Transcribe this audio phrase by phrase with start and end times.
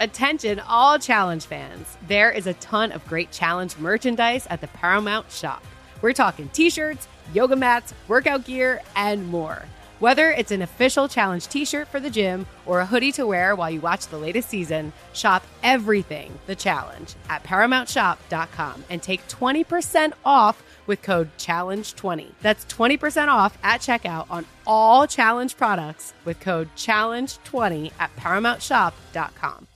[0.00, 1.98] Attention, all challenge fans.
[2.08, 5.62] There is a ton of great challenge merchandise at the Paramount shop.
[6.00, 9.62] We're talking t shirts, yoga mats, workout gear, and more.
[9.98, 13.54] Whether it's an official challenge t shirt for the gym or a hoodie to wear
[13.54, 20.14] while you watch the latest season, shop everything the challenge at ParamountShop.com and take 20%
[20.24, 22.32] off with code CHALLENGE20.
[22.40, 29.66] That's 20% off at checkout on all challenge products with code CHALLENGE20 at ParamountShop.com.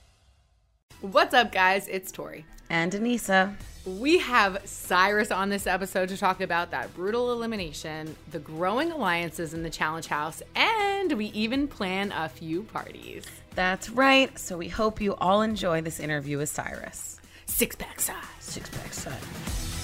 [1.01, 1.87] What's up, guys?
[1.87, 2.45] It's Tori.
[2.69, 3.53] And Aneesa.
[3.85, 9.53] We have Syrus on this episode to talk about that brutal elimination, the growing alliances
[9.53, 13.25] in the Challenge House, and we even plan a few parties.
[13.53, 14.37] That's right.
[14.39, 17.19] So we hope you all enjoy this interview with Syrus.
[17.45, 18.23] Six pack size.
[18.39, 19.74] Six pack size.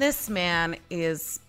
[0.00, 1.40] This man is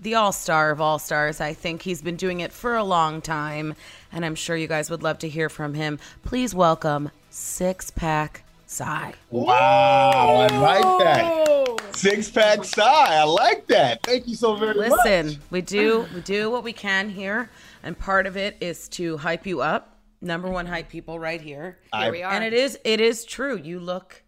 [0.00, 1.40] the all star of all stars.
[1.40, 3.76] I think he's been doing it for a long time,
[4.10, 6.00] and I'm sure you guys would love to hear from him.
[6.24, 9.14] Please welcome Six Pack Cy.
[9.30, 11.94] Wow, I like that.
[11.94, 12.82] Six pack Cy.
[12.82, 14.02] I like that.
[14.02, 14.90] Thank you so very much.
[14.90, 17.48] Listen, we do we do what we can here,
[17.84, 20.00] and part of it is to hype you up.
[20.20, 21.78] Number one hype people right here.
[21.94, 22.32] Here we are.
[22.32, 23.56] And it is it is true.
[23.56, 24.24] You look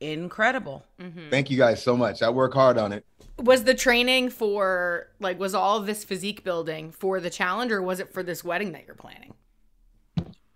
[0.00, 0.84] incredible.
[1.00, 1.30] Mm-hmm.
[1.30, 2.22] Thank you guys so much.
[2.22, 3.04] I work hard on it.
[3.38, 7.82] was the training for, like, was all of this physique building for the challenge or
[7.82, 9.34] was it for this wedding that you're planning?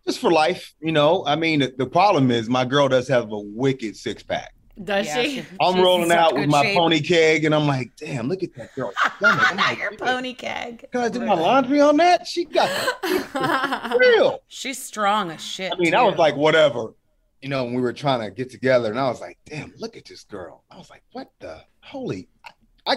[0.07, 1.25] Just for life, you know.
[1.27, 4.55] I mean, the, the problem is my girl does have a wicked six pack.
[4.83, 5.29] Does Yeah, she?
[5.41, 6.77] she- I'm She's rolling out with my shape.
[6.79, 8.93] pony keg, and I'm like, damn, look at that girl.
[9.17, 9.51] stomach.
[9.51, 10.87] I'm like, Your pony keg.
[10.93, 12.27] Can I do my laundry on that?
[12.27, 12.69] She got
[13.03, 14.39] that real.
[14.49, 15.73] She's strong as shit.
[15.73, 16.95] I mean, I was like, whatever.
[17.43, 19.97] You know, when we were trying to get together, and I was like, damn, look
[19.97, 20.65] at this girl.
[20.71, 22.29] I was like, what the holy?
[22.45, 22.51] I,
[22.95, 22.97] I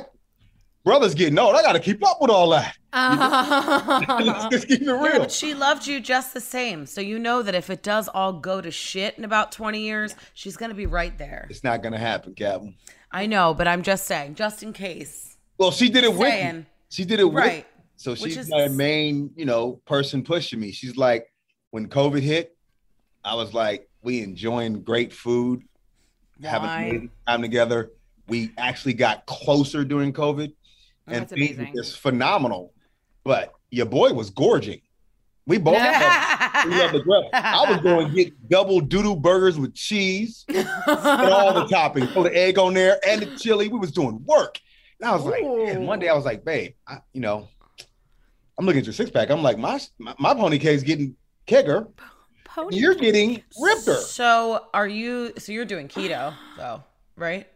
[0.84, 1.56] brother's getting old.
[1.56, 2.76] I got to keep up with all that.
[4.26, 5.20] Let's just keep it Yeah, real.
[5.20, 6.88] but she loved you just the same.
[6.88, 10.16] So you know that if it does all go to shit in about 20 years,
[10.34, 11.46] she's going to be right there.
[11.52, 12.76] It's not gonna happen, Captain.
[13.12, 15.38] I know, but I'm just saying, just in case.
[15.60, 16.66] Well, she did it with me.
[16.90, 17.60] She did it with Right.
[17.60, 17.84] me.
[17.98, 20.72] So she's is- my main, you know, person pushing me.
[20.72, 21.28] She's like,
[21.70, 22.58] when COVID hit,
[23.24, 25.64] I was like, we enjoying great food,
[26.44, 26.90] having Wine.
[26.90, 27.92] amazing time together.
[28.28, 31.76] We actually got closer during COVID, oh, and That's things were amazing.
[31.76, 32.74] just phenomenal.
[33.24, 34.82] But your boy was gorging.
[35.48, 37.30] We both had, we the.
[37.34, 42.24] I was going to get double doodle burgers with cheese and all the toppings, put
[42.32, 43.68] the egg on there and the chili.
[43.68, 44.60] We was doing work.
[45.00, 47.48] And I was like, man, one day I was like, babe, I, you know,
[48.58, 49.32] I'm looking at your six pack.
[49.32, 51.16] I'm like, my my, my pony cake's getting
[51.48, 51.88] kegger.
[52.54, 53.96] Pony You're getting ripper.
[53.96, 56.84] So are you, so you're doing keto though,
[57.16, 57.48] right?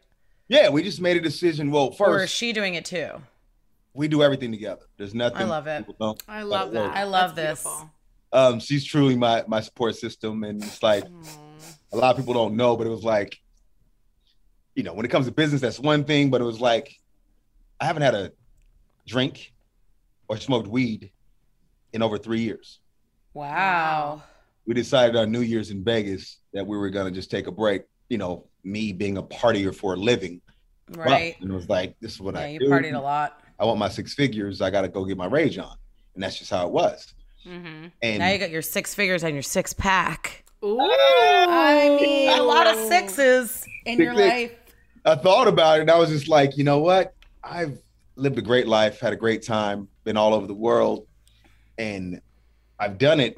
[0.48, 1.72] Yeah, we just made a decision.
[1.72, 3.10] Well, first, Or is first she doing it too?
[3.94, 4.82] we do everything together.
[4.98, 5.38] There's nothing.
[5.38, 5.86] I love it.
[6.00, 6.22] don't.
[6.28, 6.96] I love But, that.
[6.98, 7.64] I love That's this.
[7.64, 7.90] beautiful.
[8.34, 11.06] Um, she's truly my my support system, and it's like
[11.94, 13.40] a lot of people don't know, but it was like,
[14.76, 17.00] you know, when it comes to business, that's one thing, but it was like,
[17.80, 18.32] I haven't had a
[19.08, 19.54] drink
[20.28, 21.12] or smoked weed
[21.94, 22.80] in over three years.
[23.34, 24.24] Wow.
[24.66, 27.84] We decided on New Year's in Vegas that we were gonna just take a break.
[28.10, 30.42] You know, me being a partier for a living,
[30.90, 31.36] Right.
[31.42, 32.70] And it was like, this is what Yeah, I you do.
[32.70, 33.42] partied a lot.
[33.60, 34.62] I want my six figures.
[34.62, 35.76] I got to go get my rage on,
[36.14, 37.12] and that's just how it was.
[37.44, 37.92] Mhm.
[38.04, 40.46] And Now you got your six figures and your six pack.
[40.64, 40.78] Ooh.
[40.80, 44.52] I mean, a lot of sixes in your Six, life.
[45.06, 47.14] I thought about it and I was just like, you know what?
[47.44, 47.80] I've
[48.16, 51.08] lived a great life, had a great time, been all over the world,
[51.78, 52.22] and
[52.80, 53.38] I've done it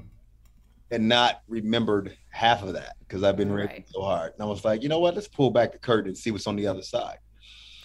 [0.91, 3.89] and not remembered half of that because I've been working Right.
[3.89, 4.33] so hard.
[4.33, 5.15] And I was like, you know what?
[5.15, 7.17] Let's pull back the curtain and see what's on the other side.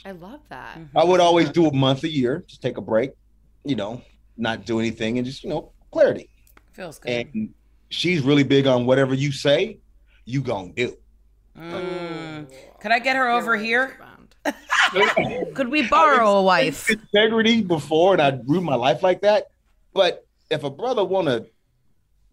[0.05, 0.79] I love that.
[0.97, 3.13] I would always do a month a year, just take a break,
[3.65, 4.03] you know,
[4.37, 6.29] not do anything and just, you know, clarity.
[6.73, 7.27] Feels good.
[7.35, 7.55] And
[7.91, 9.79] she's really big on whatever you say,
[10.25, 10.97] you gonna do.
[11.59, 12.51] Mm.
[12.81, 13.99] Could I get her over here?
[15.55, 16.91] Could we borrow a wife?
[16.91, 19.47] integrity before and I'd ruin my life like that.
[19.95, 21.47] But if a brother want a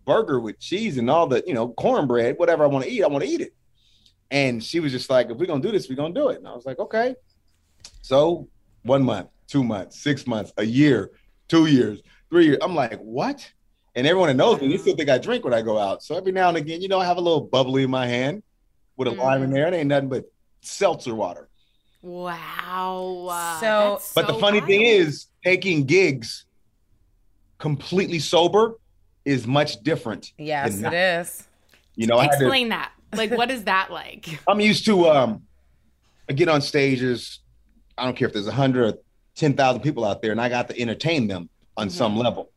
[0.10, 3.08] burger with cheese and all the, you know, cornbread, whatever I want to eat, I
[3.08, 3.54] want to eat it.
[4.32, 6.40] And she was just like, if we're gonna do this, we're gonna do it.
[6.40, 7.14] And I was like, okay.
[8.02, 8.50] So
[8.82, 11.12] one month, two months, six months, a year,
[11.48, 12.02] two years,
[12.32, 12.58] three years.
[12.64, 13.48] I'm like, what?
[13.94, 16.02] And everyone that knows me, they still think I drink when I go out.
[16.02, 18.42] So every now and again, you know, I have a little bubbly in my hand
[18.98, 19.54] with a lime in mm.
[19.54, 19.68] there.
[19.68, 20.26] It ain't nothing but
[20.62, 21.50] seltzer water.
[22.02, 23.58] Wow.
[23.60, 26.46] So- That's But the so funny thing is, taking gigs
[27.60, 28.76] completely sober
[29.26, 30.34] is much different.
[30.38, 31.48] Yes, than it
[31.96, 32.92] You know, I to, explain that.
[33.14, 34.40] Like, what is that like?
[34.48, 35.44] I'm used to um,
[36.30, 37.40] I get on stages,
[37.98, 38.98] I don't care if there's a hundred or
[39.36, 41.98] ten thousand people out there, and I got to entertain them on mm-hmm.
[41.98, 42.52] some level.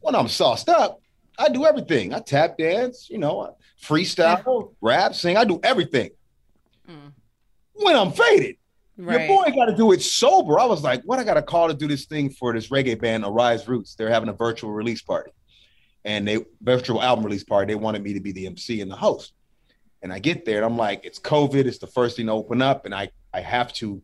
[0.00, 1.00] When I'm sauced up,
[1.38, 2.12] I do everything.
[2.12, 5.36] I tap dance, you know, freestyle, rap, sing.
[5.36, 6.10] I do everything.
[6.88, 7.12] Mm.
[7.74, 8.56] When I'm faded,
[8.98, 9.20] right.
[9.20, 10.58] your boy got to do it sober.
[10.58, 11.20] I was like, what?
[11.20, 13.94] I got a call to do this thing for this reggae band, Arise Roots.
[13.94, 15.30] They're having a virtual release party,
[16.04, 17.72] and they virtual album release party.
[17.72, 19.32] They wanted me to be the MC and the host.
[20.02, 21.64] And I get there, and I'm like, it's COVID.
[21.64, 24.02] It's the first thing to open up, and I I have to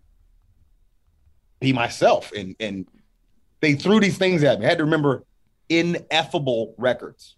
[1.61, 2.33] be myself.
[2.33, 2.87] And and
[3.61, 4.67] they threw these things at me.
[4.67, 5.25] I had to remember
[5.69, 7.37] ineffable records.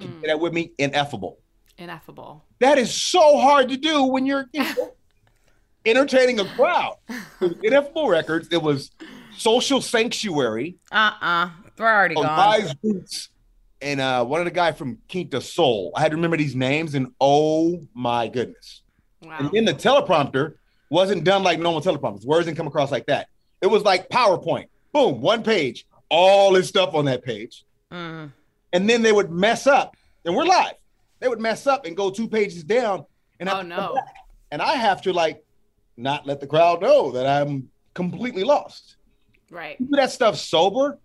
[0.00, 0.22] Mm.
[0.22, 0.72] that with me?
[0.78, 1.38] Ineffable.
[1.78, 2.44] Ineffable.
[2.58, 4.94] That is so hard to do when you're you know,
[5.86, 6.96] entertaining a crowd.
[7.62, 8.48] ineffable records.
[8.50, 8.90] It was
[9.36, 10.76] Social Sanctuary.
[10.92, 11.50] Uh-uh.
[11.78, 12.66] We're already gone.
[12.82, 13.29] Boots,
[13.82, 15.92] and uh, one of the guy from Quinto Sol.
[15.94, 18.82] I had to remember these names, and oh my goodness.
[19.22, 19.36] Wow.
[19.38, 20.54] And in the teleprompter
[20.90, 22.24] wasn't done like normal teleprompters.
[22.24, 23.28] Words didn't come across like that.
[23.60, 24.66] It was like PowerPoint.
[24.92, 27.64] Boom, one page, all this stuff on that page.
[27.92, 28.32] Mm.
[28.72, 30.74] And then they would mess up, and we're live.
[31.20, 33.04] They would mess up and go two pages down.
[33.38, 33.98] And oh no!
[34.50, 35.44] And I have to like
[35.96, 38.96] not let the crowd know that I'm completely lost.
[39.50, 39.76] Right.
[39.78, 40.98] do that stuff sober.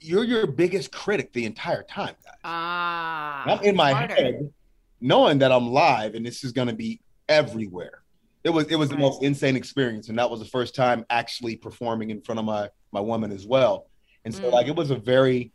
[0.00, 2.34] You're your biggest critic the entire time, guys.
[2.44, 3.44] Ah.
[3.46, 4.14] I'm in my harder.
[4.14, 4.52] head,
[5.00, 8.02] knowing that I'm live and this is going to be everywhere.
[8.42, 8.96] It was it was right.
[8.96, 12.44] the most insane experience, and that was the first time actually performing in front of
[12.44, 13.86] my my woman as well.
[14.24, 14.52] And so, mm.
[14.52, 15.52] like, it was a very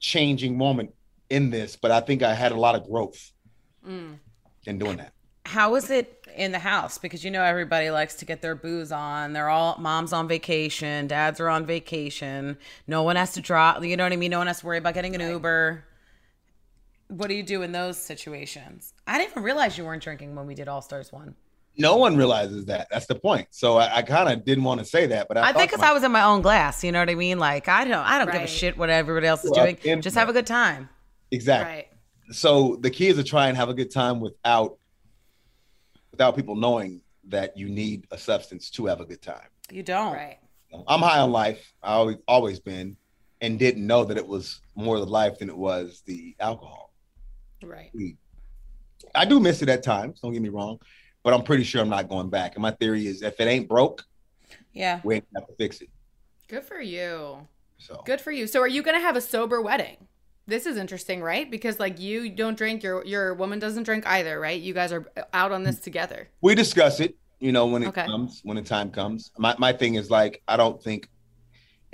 [0.00, 0.92] changing moment
[1.28, 3.32] in this, but I think I had a lot of growth
[3.86, 4.18] mm.
[4.66, 5.12] in doing that.
[5.50, 6.98] How was it in the house?
[6.98, 9.32] Because you know everybody likes to get their booze on.
[9.32, 12.56] They're all mom's on vacation, dads are on vacation.
[12.86, 13.84] No one has to drop.
[13.84, 14.30] You know what I mean?
[14.30, 15.30] No one has to worry about getting an right.
[15.30, 15.84] Uber.
[17.08, 18.94] What do you do in those situations?
[19.06, 21.34] I didn't even realize you weren't drinking when we did All Stars one
[21.76, 22.88] no one realizes that.
[22.90, 23.48] That's the point.
[23.50, 25.84] So I, I kind of didn't want to say that, but I, I think because
[25.84, 26.84] I was in my own glass.
[26.84, 27.38] You know what I mean?
[27.38, 28.34] Like I don't, I don't right.
[28.34, 30.02] give a shit what everybody else is well, doing.
[30.02, 30.88] Just have a good time.
[31.30, 31.74] Exactly.
[31.74, 31.86] Right.
[32.32, 34.78] So the key is to try and have a good time without,
[36.20, 39.48] without people knowing that you need a substance to have a good time.
[39.70, 40.12] You don't.
[40.12, 40.38] Right.
[40.86, 41.72] I'm high on life.
[41.82, 42.96] I always always been,
[43.40, 46.92] and didn't know that it was more the life than it was the alcohol.
[47.62, 47.90] Right.
[49.14, 50.20] I do miss it at times.
[50.20, 50.78] Don't get me wrong
[51.22, 52.54] but I'm pretty sure I'm not going back.
[52.54, 54.04] And my theory is if it ain't broke,
[54.72, 55.90] yeah, we ain't have to fix it.
[56.48, 57.46] Good for you.
[57.78, 58.46] So good for you.
[58.46, 59.96] So are you gonna have a sober wedding?
[60.50, 61.50] This is interesting, right?
[61.50, 64.60] Because like you don't drink, your your woman doesn't drink either, right?
[64.60, 66.28] You guys are out on this together.
[66.40, 68.04] We discuss it, you know, when it okay.
[68.04, 69.30] comes, when the time comes.
[69.38, 71.08] My my thing is like I don't think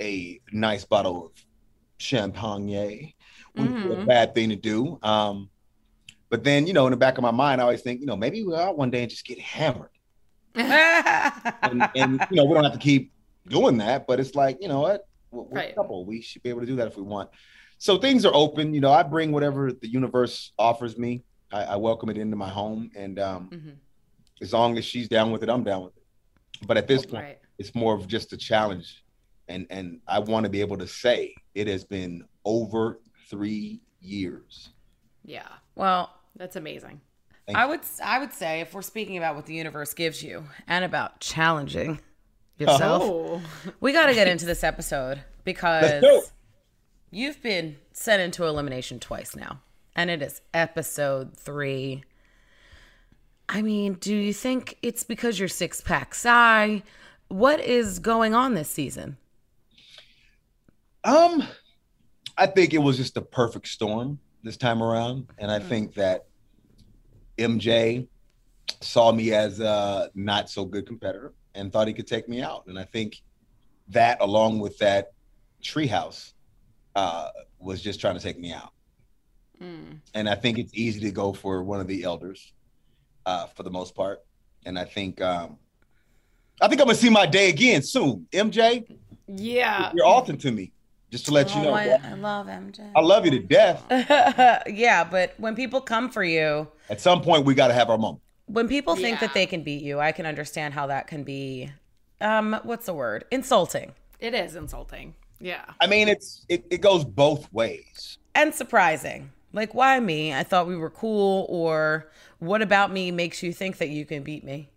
[0.01, 1.31] a nice bottle of
[1.97, 3.13] champagne
[3.55, 3.87] would mm-hmm.
[3.87, 4.05] be a mm-hmm.
[4.05, 4.99] bad thing to do.
[5.03, 5.49] Um,
[6.29, 8.17] but then, you know, in the back of my mind, I always think, you know,
[8.17, 9.89] maybe we'll out one day and just get hammered.
[10.55, 13.11] and, and, you know, we don't have to keep
[13.47, 15.07] doing that, but it's like, you know what?
[15.31, 15.75] We're, we're right.
[15.75, 16.05] couple.
[16.05, 17.29] We should be able to do that if we want.
[17.77, 18.73] So things are open.
[18.73, 21.23] You know, I bring whatever the universe offers me.
[21.51, 23.69] I, I welcome it into my home, and um, mm-hmm.
[24.41, 26.03] as long as she's down with it, I'm down with it.
[26.67, 27.39] But at this point, right.
[27.57, 29.03] it's more of just a challenge,
[29.47, 34.69] and and I want to be able to say it has been over three years.
[35.23, 35.47] Yeah.
[35.75, 37.01] Well, that's amazing.
[37.45, 40.43] Thank I would I would say if we're speaking about what the universe gives you
[40.67, 41.99] and about challenging
[42.57, 43.41] yourself, oh.
[43.79, 46.31] we got to get into this episode because
[47.11, 49.61] you've been sent into elimination twice now,
[49.95, 52.03] and it is episode three.
[53.49, 56.83] I mean, do you think it's because you're six pack Cy?
[57.29, 59.17] What is going on this season?
[61.03, 61.43] Um,
[62.37, 65.67] I think it was just a perfect storm this time around, and I mm.
[65.67, 66.25] think that
[67.37, 68.07] MJ
[68.81, 72.65] saw me as a not so good competitor and thought he could take me out.
[72.67, 73.21] And I think
[73.89, 75.13] that, along with that
[75.63, 76.33] treehouse,
[76.97, 78.73] uh, was just trying to take me out.
[79.61, 79.99] Mm.
[80.15, 82.53] And I think it's easy to go for one of the elders,
[83.25, 84.25] uh, for the most part.
[84.65, 85.57] And I think, um,
[86.59, 88.27] I think I'm gonna see my day again soon.
[88.31, 90.71] MJ, yeah, you're often to me.
[91.11, 92.91] Just to let oh, you know, I, I, love MJ.
[92.93, 93.83] I love you to death.
[94.67, 97.97] yeah, but when people come for you, at some point we got to have our
[97.97, 98.21] moment.
[98.47, 99.27] When people think yeah.
[99.27, 101.71] that they can beat you, I can understand how that can be.
[102.19, 103.25] Um, what's the word?
[103.31, 103.93] Insulting.
[104.19, 105.13] It is insulting.
[105.39, 105.65] Yeah.
[105.81, 108.17] I mean, it's it, it goes both ways.
[108.35, 109.31] And surprising.
[109.53, 110.33] Like, why me?
[110.33, 111.45] I thought we were cool.
[111.49, 114.69] Or what about me makes you think that you can beat me?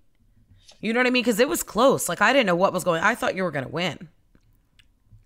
[0.80, 1.22] You know what I mean?
[1.22, 2.08] Because it was close.
[2.08, 3.02] Like I didn't know what was going.
[3.02, 4.08] I thought you were gonna win.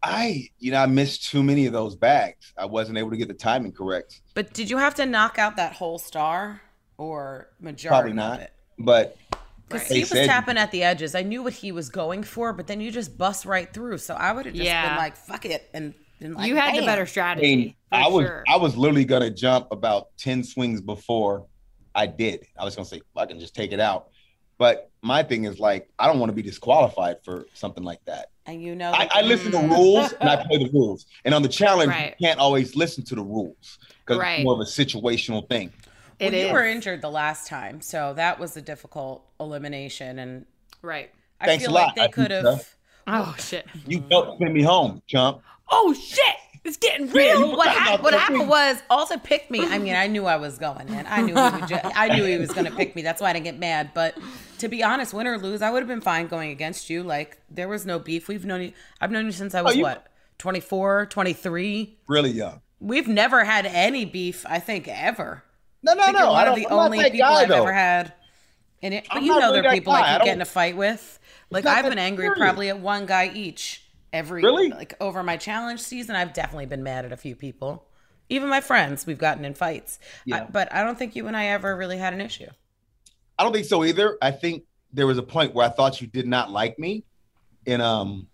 [0.03, 2.53] I, you know, I missed too many of those bags.
[2.59, 4.21] I wasn't able to get the timing correct.
[4.35, 6.61] But did you have to knock out that whole star
[6.99, 7.89] or majority?
[7.89, 8.51] Probably not.
[8.79, 9.17] But
[9.69, 11.15] Because They he was said- tapping at the edges.
[11.15, 13.99] I knew what he was going for, but then you just bust right through.
[13.99, 14.89] So I would have just Yeah.
[14.91, 17.57] been like, "Fuck it," and been like, you had the "Bam." better I strategy.
[17.57, 18.45] mean, I was sure.
[18.49, 21.47] I was literally gonna jump about 10 swings before
[21.95, 22.47] I did.
[22.59, 24.09] I was gonna say, I can just take it out.
[24.59, 28.29] But my thing is like, I don't want to be disqualified for something like that.
[28.47, 29.71] And you know, I, I listen to mm.
[29.71, 31.07] rules and I play the rules.
[31.25, 32.15] And on the challenge, Right.
[32.19, 34.41] you can't always listen to the rules because Right.
[34.41, 35.73] it's more of a situational thing.
[36.21, 36.53] Well, It you is.
[36.53, 40.19] were injured the last time, so that was a difficult elimination.
[40.19, 40.47] And
[40.83, 41.11] right.
[41.41, 42.75] I Thanks feel a like they could think have.
[43.07, 43.67] Oh shit.
[43.87, 45.43] You helped send me home, chump.
[45.71, 46.37] Oh shit.
[46.65, 47.57] It's getting you real.
[47.57, 49.61] What, forgot what happened was also picked me.
[49.67, 51.05] I mean, I knew I was going in.
[51.07, 53.03] I knew he would ju- I knew he was going to pick me.
[53.03, 53.91] That's why I didn't get mad.
[53.93, 54.17] But
[54.61, 57.03] to be honest, win or lose, I would have been fine going against you.
[57.03, 58.29] Like there was no beef.
[58.29, 58.73] We've known you.
[58.99, 60.07] I've known you since I oh, was you- what
[60.39, 61.99] 24, 23.
[62.09, 62.63] Really young.
[62.81, 64.47] We've never had any beef.
[64.49, 65.45] I think ever.
[65.85, 66.33] No, no, I no.
[66.33, 67.63] one I of don't, the I'm only people guy, I've though.
[67.63, 68.13] ever had.
[68.83, 70.01] And it, but I'm you know really there are people guy.
[70.01, 71.19] like I you get in a fight with.
[71.51, 72.39] Like I've been angry serious.
[72.39, 74.69] probably at one guy each every Really?
[74.71, 76.17] like over my challenge season.
[76.17, 77.87] I've definitely been mad at a few people.
[78.31, 79.99] Even my friends, we've gotten in fights.
[80.03, 80.47] I- Yeah.
[80.51, 82.49] but I don't think you and I ever really had an issue.
[83.39, 84.17] I don't think so either.
[84.23, 87.05] I think there was a point where I thought you did not like me.
[87.67, 88.27] and um,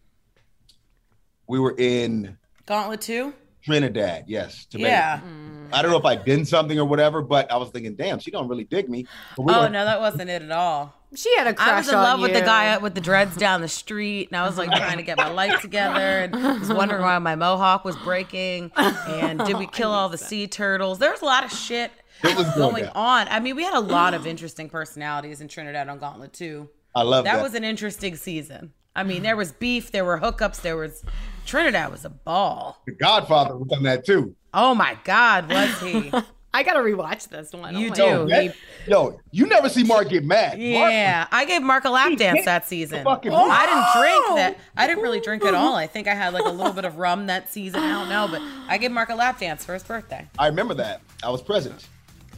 [1.46, 3.32] we were in Gauntlet two.
[3.62, 4.24] Trinidad.
[4.26, 4.88] Yes, Tobago.
[4.88, 5.20] Yeah.
[5.20, 5.68] Mm.
[5.72, 8.30] I don't know if I did something or whatever, but I was thinking, damn, she
[8.30, 9.06] don't really dig me.
[9.36, 10.94] But we Oh were- no, that wasn't it at all.
[11.14, 12.44] She had a crush I was in on love with the you.
[12.44, 15.28] guy with the dreads down the street, and I was like trying to get my
[15.28, 20.08] life together, and was wondering why my mohawk was breaking, and did we kill all
[20.08, 21.00] the sea turtles?
[21.00, 21.90] There was a lot of shit
[22.22, 23.26] It was going going on.
[23.28, 26.68] I mean, we had a lot of interesting personalities in Trinidad on Gauntlet too.
[26.94, 27.42] I love That that.
[27.42, 28.72] was an interesting season.
[28.94, 31.02] I mean, there was beef, there were hookups, there was
[31.46, 32.80] Trinidad was a ball.
[32.86, 34.34] the Godfather was on that too.
[34.54, 36.12] Oh my God, was he?
[36.52, 37.76] I gotta rewatch this one.
[37.76, 38.02] You oh my do.
[38.02, 38.30] Yo, God.
[38.30, 38.54] that-
[38.88, 40.52] yo, you never see Mark get mad.
[40.58, 43.04] Mark- Yeah, I gave Mark a lap dance that season.
[43.04, 44.58] fucking oh, I didn't drink that.
[44.76, 45.76] I didn't really drink at all.
[45.76, 47.80] I think I had like a little bit of rum that season.
[47.80, 50.26] I don't know, but I gave Mark a lap dance for his birthday.
[50.38, 51.02] I remember that.
[51.22, 51.86] I was present.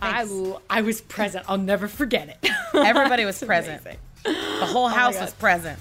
[0.03, 0.27] I
[0.69, 1.47] I was present.
[1.49, 2.51] I'll never forget it.
[2.75, 3.81] Everybody was present.
[3.81, 3.99] amazing.
[4.25, 5.23] The whole oh house God.
[5.23, 5.79] was present.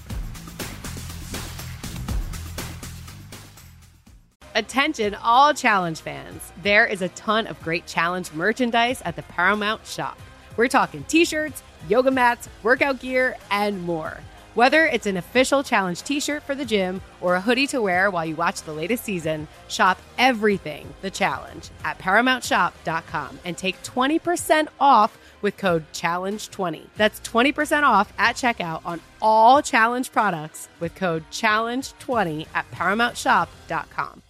[4.54, 6.52] Attention, all challenge fans.
[6.62, 10.18] There is a ton of great challenge merchandise at the Paramount shop.
[10.56, 14.20] We're talking t shirts, yoga mats, workout gear, and more.
[14.54, 18.10] Whether it's an official challenge t shirt for the gym or a hoodie to wear
[18.10, 24.68] while you watch the latest season, shop everything the challenge at ParamountShop.com and take 20%
[24.78, 26.88] off with code CHALLENGE20.
[26.98, 34.22] That's 20% off at checkout on all challenge products with code CHALLENGE20 at ParamountShop.com.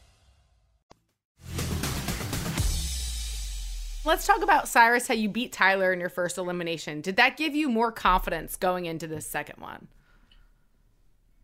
[4.05, 7.01] Let's talk about Syrus, how you beat Tyler in your first elimination.
[7.01, 9.87] Did that give you more confidence going into this second one?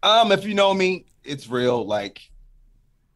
[0.03, 1.87] Um, if you know me, it's real.
[1.87, 2.31] Like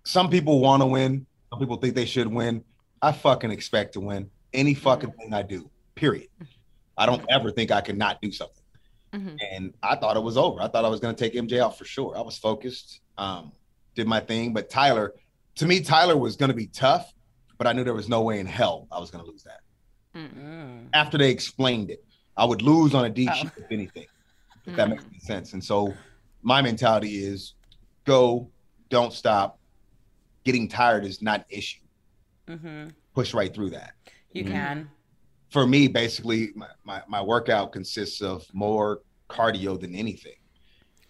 [0.05, 2.65] some people want to win, some people think they should win.
[3.01, 5.69] I fucking expect to win any fucking thing I do.
[5.97, 6.29] Period.
[6.97, 8.63] I don't ever think I can not do something.
[9.13, 9.39] Mhm.
[9.53, 10.61] And I thought it was over.
[10.61, 12.17] I thought I was gonna take MJ out for sure.
[12.17, 13.53] I was focused, um,
[13.95, 14.53] did my thing.
[14.53, 15.15] But Tyler,
[15.57, 17.13] to me, Tyler was gonna be tough,
[17.63, 19.61] but I knew there was no way in hell I was gonna lose that.
[20.17, 20.89] Mm.
[20.95, 22.05] After they explained it,
[22.37, 23.35] I would lose on a deep Oh.
[23.35, 24.07] sheet if anything.
[24.67, 25.53] If that makes any sense.
[25.53, 25.95] And so
[26.43, 27.55] my mentality is
[28.05, 28.51] go,
[28.89, 29.61] don't stop.
[30.43, 31.79] Getting tired is not an issue.
[32.49, 33.93] hmm Push right through that.
[34.33, 34.49] You Mhm.
[34.49, 34.91] can.
[35.51, 40.35] For me, basically, my, my, my workout consists of more cardio than anything.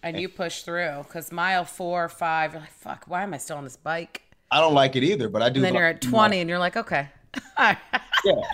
[0.03, 3.37] And you push through because mile four or five, you're like, fuck, why am I
[3.39, 4.21] still on this bike?
[4.53, 5.57] I don't like it either, but I do.
[5.57, 7.09] And then like- you're at 20 and you're like, okay.
[7.59, 7.75] yeah,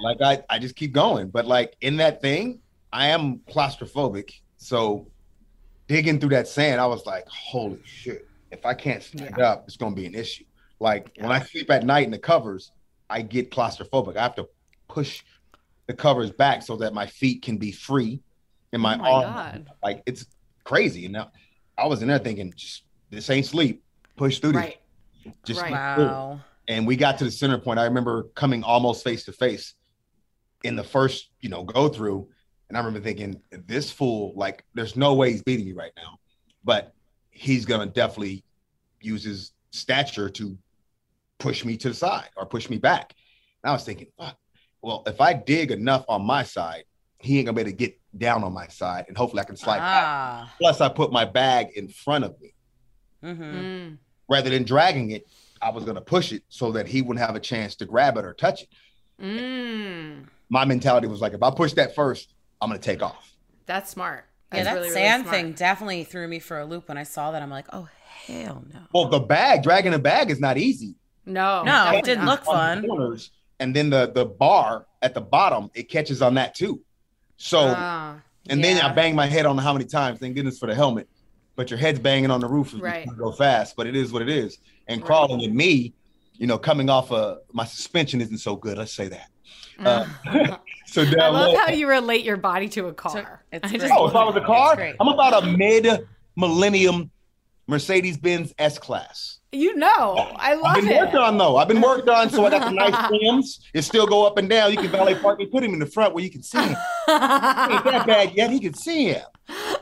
[0.01, 1.27] like I, I just keep going.
[1.29, 2.61] But like in that thing,
[2.93, 4.31] I am claustrophobic.
[4.55, 5.07] So
[5.87, 8.25] digging through that sand, I was like, holy shit.
[8.51, 10.45] If I can't stand up, it's gonna be an issue.
[10.79, 12.71] Like when I sleep at night in the covers,
[13.09, 14.15] I get claustrophobic.
[14.15, 14.47] I have to
[14.87, 15.21] push
[15.87, 18.21] the covers back so that my feet can be free
[18.71, 19.69] in my, Oh my God.
[19.83, 20.25] like it's
[20.63, 21.03] crazy.
[21.05, 21.31] And now
[21.77, 23.83] I was in there thinking, just this ain't sleep.
[24.15, 24.78] Push through Right.
[25.25, 25.33] This.
[25.45, 25.69] Just Right.
[25.69, 26.39] keep wow.
[26.67, 27.79] and we got to the center point.
[27.79, 29.73] I remember coming almost face to face
[30.63, 32.29] in the first, you know, go through,
[32.67, 36.19] and I remember thinking, this fool, like, there's no way he's beating me right now,
[36.63, 36.93] but
[37.31, 38.43] he's gonna definitely
[39.01, 40.57] use his stature to
[41.37, 43.13] push me to the side or push me back.
[43.63, 44.37] And I was thinking, fuck,
[44.81, 46.83] well, if I dig enough on my side,
[47.19, 49.55] he ain't gonna be able to get down on my side, and hopefully I can
[49.55, 50.03] slide back.
[50.03, 50.55] Ah.
[50.59, 52.53] Plus, I put my bag in front of me
[53.23, 53.43] Mm-hmm.
[53.43, 53.97] Mm.
[54.29, 55.27] Rather than dragging it.
[55.61, 58.23] I was gonna push it so that he wouldn't have a chance to grab it
[58.25, 58.69] or touch it.
[59.21, 60.25] Mm.
[60.49, 63.33] my mentality was like, if I push that first, I'm gonna take off.
[63.65, 64.25] That's smart.
[64.53, 65.35] Yeah, that really, really sand smart.
[65.35, 67.41] thing definitely threw me for a loop when I saw that.
[67.41, 67.87] I'm like, oh
[68.25, 68.79] hell no.
[68.93, 70.95] Well, the bag, dragging a bag is not easy.
[71.25, 72.81] No, No, it didn't look fun.
[72.81, 76.81] the corners, and then the the bar at the bottom, it catches on that too.
[77.37, 78.19] So, Ah,
[78.49, 80.19] and then I banged my head on how many times.
[80.19, 81.07] Thank goodness for the helmet.
[81.59, 83.05] But your head's banging on the roof Right.
[83.05, 83.75] you go fast.
[83.75, 84.59] But it is what it is.
[84.87, 85.05] And Right.
[85.05, 85.93] crawling with me,
[86.37, 88.77] you know, coming off of my suspension isn't so good.
[88.77, 89.27] Let's say that.
[89.77, 90.05] Uh,
[90.85, 93.43] so I love low- how you relate your body to a car.
[93.51, 94.79] it's I just Oh, if I was a car.
[95.01, 97.11] I'm about a mid millennium
[97.67, 99.38] Mercedes Benz S Class.
[99.51, 100.77] You know, I love it.
[100.77, 100.97] I've been it.
[100.99, 101.57] worked on though.
[101.57, 103.59] I've been worked on, so I got the nice rims.
[103.73, 104.71] It still go up and down.
[104.71, 106.67] You can valet park me, put him in the front where you can see him.
[106.69, 106.77] Ain't
[107.07, 108.51] that bad yet.
[108.51, 109.23] He can see him.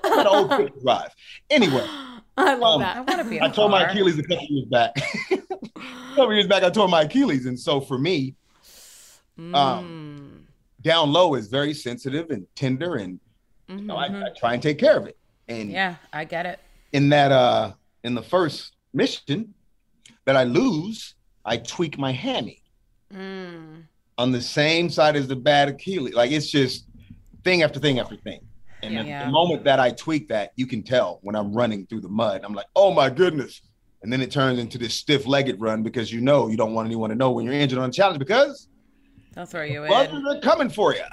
[0.04, 1.10] An old quick drive.
[1.50, 1.86] Anyway,
[2.38, 3.42] I love Um, I want to be.
[3.42, 3.84] I tore my.
[3.90, 4.92] Achilles a couple years back.
[5.32, 8.36] a couple years back, I tore my Achilles, and so for me,
[9.40, 9.56] Mm.
[9.56, 10.48] um,
[10.82, 13.20] down low is very sensitive and tender, and
[13.68, 15.16] you know, I, I try and take care of it.
[15.48, 16.60] And Yeah, I get it.
[16.92, 19.54] in that uh in the first mission
[20.28, 21.16] that I lose,
[21.46, 22.62] I tweak my hammy
[23.14, 23.84] Mm.
[24.18, 26.14] on the same side as the bad Achilles.
[26.14, 26.86] Like it's just
[27.46, 28.42] thing after thing after thing.
[28.84, 29.26] And the- Yeah.
[29.26, 32.42] the moment that I tweak that, you can tell when I'm running through the mud.
[32.44, 33.62] I'm like, oh my goodness.
[34.04, 37.10] And then it turns into this stiff-legged run because you know you don't want anyone
[37.10, 38.68] to know when you're injured on a challenge because
[39.34, 39.90] They'll throw you in.
[39.90, 41.04] buzzers are coming for you.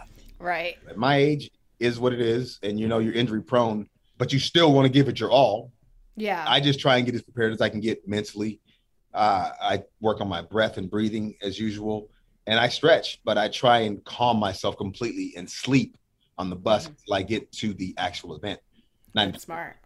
[0.40, 0.76] Right.
[0.88, 4.40] At my age is what it is, and you know you're injury prone, but you
[4.40, 5.70] still want to give it your all.
[6.16, 6.44] Yeah.
[6.46, 8.60] I just try and get as prepared as I can get mentally.
[9.14, 12.08] Uh, I work on my breath and breathing as usual,
[12.46, 15.96] and I stretch, but I try and calm myself completely and sleep
[16.36, 18.60] on the bus till I get to the actual event.
[19.14, 19.76] Not- That's smart.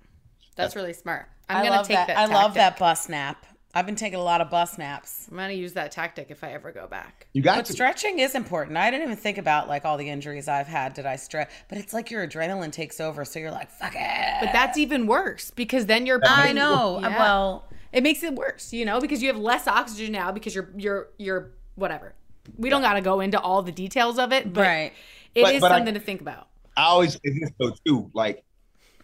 [0.57, 1.29] That's really smart.
[1.49, 2.17] I'm I gonna love take that.
[2.19, 3.45] I love that bus nap.
[3.75, 5.29] I've been taking a lot of bus naps.
[5.31, 7.27] I'm gonna use that tactic if I ever go back.
[7.33, 7.73] you got But to.
[7.75, 8.77] stretching is important.
[8.77, 10.95] I didn't even think about like all the injuries I've had.
[10.95, 11.51] Did I stretch?
[11.69, 14.35] But it's like your adrenaline takes over, so you're like, fuck it.
[14.41, 16.19] But that's even worse because then you're.
[16.25, 16.99] I know.
[17.01, 17.19] Yeah.
[17.19, 20.71] Well, It makes it worse, you know, because you have less oxygen now because you're
[20.77, 22.15] you're you're whatever.
[22.57, 24.93] We don't got to go into all the details of it, but right.
[25.35, 26.49] it is But- but I- something to think about.
[26.77, 28.11] I always say this though too.
[28.15, 28.45] Like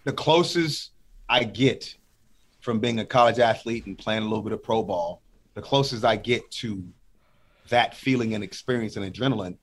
[0.04, 0.92] the closest
[1.28, 1.96] I get
[2.60, 5.20] from being a college athlete and playing a little bit of pro ball,
[5.54, 6.84] the closest I get to
[7.68, 9.56] that feeling and experience and adrenaline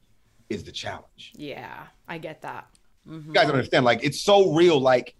[0.50, 1.32] is the challenge.
[1.38, 2.68] Yeah, I get that.
[3.08, 3.30] Mm-hmm.
[3.30, 3.86] You guys understand.
[3.86, 4.80] Like it's so real.
[4.80, 5.16] Like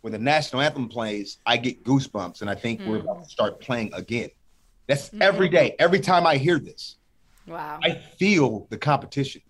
[0.00, 3.60] when the national anthem plays, I get goosebumps, and I think we're about to start
[3.60, 4.30] playing again.
[4.86, 5.22] That's mm-hmm.
[5.22, 5.74] every day.
[5.78, 6.96] Every time I hear this,
[7.46, 7.80] Wow.
[7.82, 9.40] I feel the competition.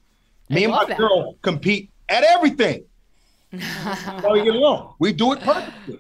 [0.51, 0.97] I Me and my that.
[0.97, 2.85] girl compete at everything.
[3.59, 4.95] How we get along?
[4.99, 5.99] We do it perfectly.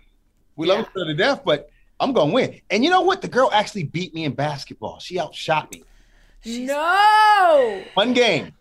[0.56, 2.61] We love each other to death, but I'm gonna win.
[2.70, 3.20] And you know what?
[3.20, 5.00] The girl actually beat me in basketball.
[5.00, 5.82] She outshot me.
[6.46, 8.52] no, One game.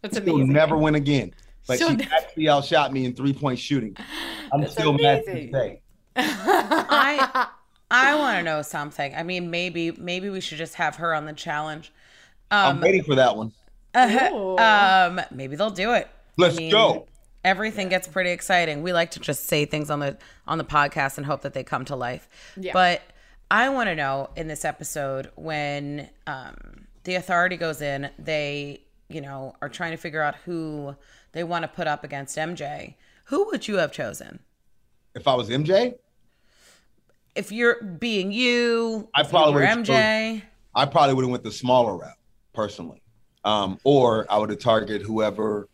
[0.00, 0.52] that's She'll amazing.
[0.52, 1.34] never win again.
[1.66, 3.96] But She'll she never- actually outshot me in three point shooting.
[4.52, 5.52] I'm That's still mad to amazing.
[5.52, 5.80] this day.
[6.16, 7.46] I
[7.90, 9.14] I want to know something.
[9.14, 11.92] I mean, maybe maybe we should just have her on the challenge.
[12.50, 13.52] I'm Um, waiting for that one.
[13.96, 14.56] Ooh.
[14.58, 16.08] um, maybe they'll do it.
[16.38, 17.06] Let's I mean, go.
[17.44, 18.82] Everything gets pretty exciting.
[18.82, 21.64] We like to just say things on the on the podcast and hope that they
[21.64, 22.28] come to life.
[22.56, 22.72] Yeah.
[22.72, 23.02] But
[23.50, 26.56] I want to know in this episode when um,
[27.04, 30.94] the authority goes in, they you know are trying to figure out who
[31.32, 32.94] they want to put up against MJ.
[33.26, 34.40] Who would you have chosen
[35.14, 35.94] If I was MJ,
[37.34, 39.08] if you're being you?
[39.14, 40.42] I probably were would've MJ.
[40.74, 42.16] I probably would have went the smaller route
[42.52, 43.02] personally,
[43.44, 45.68] um, or I would have targeted whoever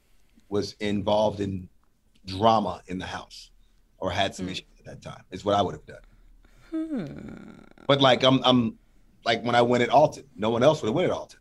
[0.49, 1.68] was involved in
[2.27, 3.51] drama in the house
[3.99, 5.23] or had some issues at that time.
[5.31, 7.66] Is what I would have done.
[7.87, 8.79] But like I'm, I'm
[9.25, 11.40] like when I went at Alton, no one else would have went at Alton.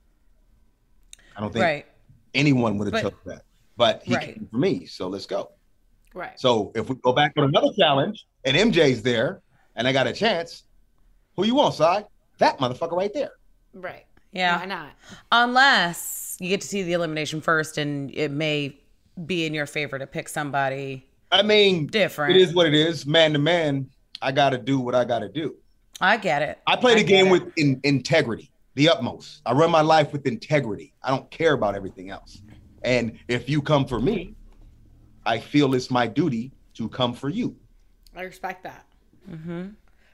[1.35, 1.85] I don't think Right.
[2.33, 3.43] anyone would have But- took that.
[3.77, 4.25] But he Right.
[4.35, 5.51] came for me, so let's go.
[6.13, 6.39] right.
[6.39, 9.41] So if we go back on another challenge and MJ's there
[9.75, 10.63] and I got a chance,
[11.35, 12.05] who you want, side?
[12.39, 13.33] That motherfucker right there.
[13.73, 14.05] Right.
[14.31, 14.57] Yeah.
[14.59, 14.89] Why not?
[15.31, 18.79] Unless you get to see the elimination first and it may
[19.27, 22.35] be in your favor to pick somebody I mean, different.
[22.35, 23.05] it is what it is.
[23.05, 23.87] Man to man,
[24.21, 25.55] I got to do what I got to do.
[26.01, 26.57] I get it.
[26.65, 29.41] I play the get game with in, integrity, the utmost.
[29.45, 30.93] I run my life with integrity.
[31.03, 32.41] I don't care about everything else.
[32.83, 34.35] And if you come for me,
[35.25, 37.55] I feel it's my duty to come for you.
[38.15, 38.85] I respect that.
[39.29, 39.69] Mm-hmm.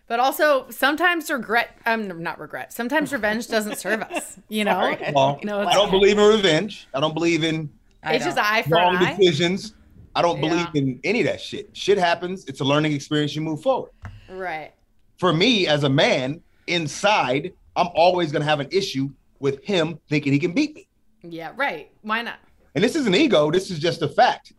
[0.07, 4.95] But also, sometimes regret, um, not regret, sometimes revenge doesn't serve us, you know?
[5.13, 5.91] Well, No, I don't okay.
[5.91, 6.87] believe in revenge.
[6.93, 7.69] I don't believe in
[8.03, 8.45] I It's just don't.
[8.51, 9.15] eye for wrong an eye.
[9.15, 9.75] decisions.
[10.15, 10.49] I don't Yeah.
[10.49, 11.69] believe in any of that shit.
[11.75, 12.45] Shit happens.
[12.45, 13.33] It's a learning experience.
[13.35, 13.91] You move forward.
[14.29, 14.73] Right.
[15.17, 19.99] For me, as a man, inside, I'm always going to have an issue with him
[20.09, 20.87] thinking he can beat me.
[21.23, 21.89] Yeah, right.
[22.01, 22.39] Why not?
[22.75, 23.51] And this is an ego.
[23.51, 24.53] This is just a fact.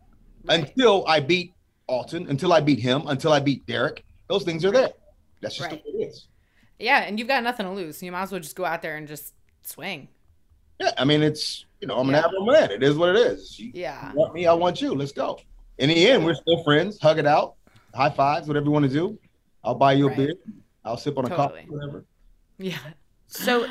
[0.45, 0.59] Right.
[0.59, 1.53] Until I beat
[1.87, 4.03] Alton, until I beat him, until I beat Derek.
[4.27, 4.89] Those things are there.
[5.41, 5.83] That's just Right.
[5.83, 6.27] the way it is.
[6.79, 7.97] Yeah, and you've got nothing to lose.
[7.97, 10.07] So you might as well just go out there and just swing.
[10.79, 12.25] Yeah, I mean, it's you know, I'm gonna Yeah.
[12.25, 12.71] an Avro man.
[12.71, 13.59] It is what it is.
[13.59, 14.11] You Yeah.
[14.13, 14.95] want me, I want you.
[14.95, 15.39] Let's go.
[15.77, 16.99] In the end, we're still friends.
[16.99, 17.55] Hug it out,
[17.93, 19.19] high fives, whatever you want to do.
[19.63, 20.17] I'll buy you a Right.
[20.17, 20.33] beer.
[20.83, 21.61] I'll sip on a Totally.
[21.61, 22.05] coffee, whatever.
[22.57, 22.77] Yeah.
[23.27, 23.67] So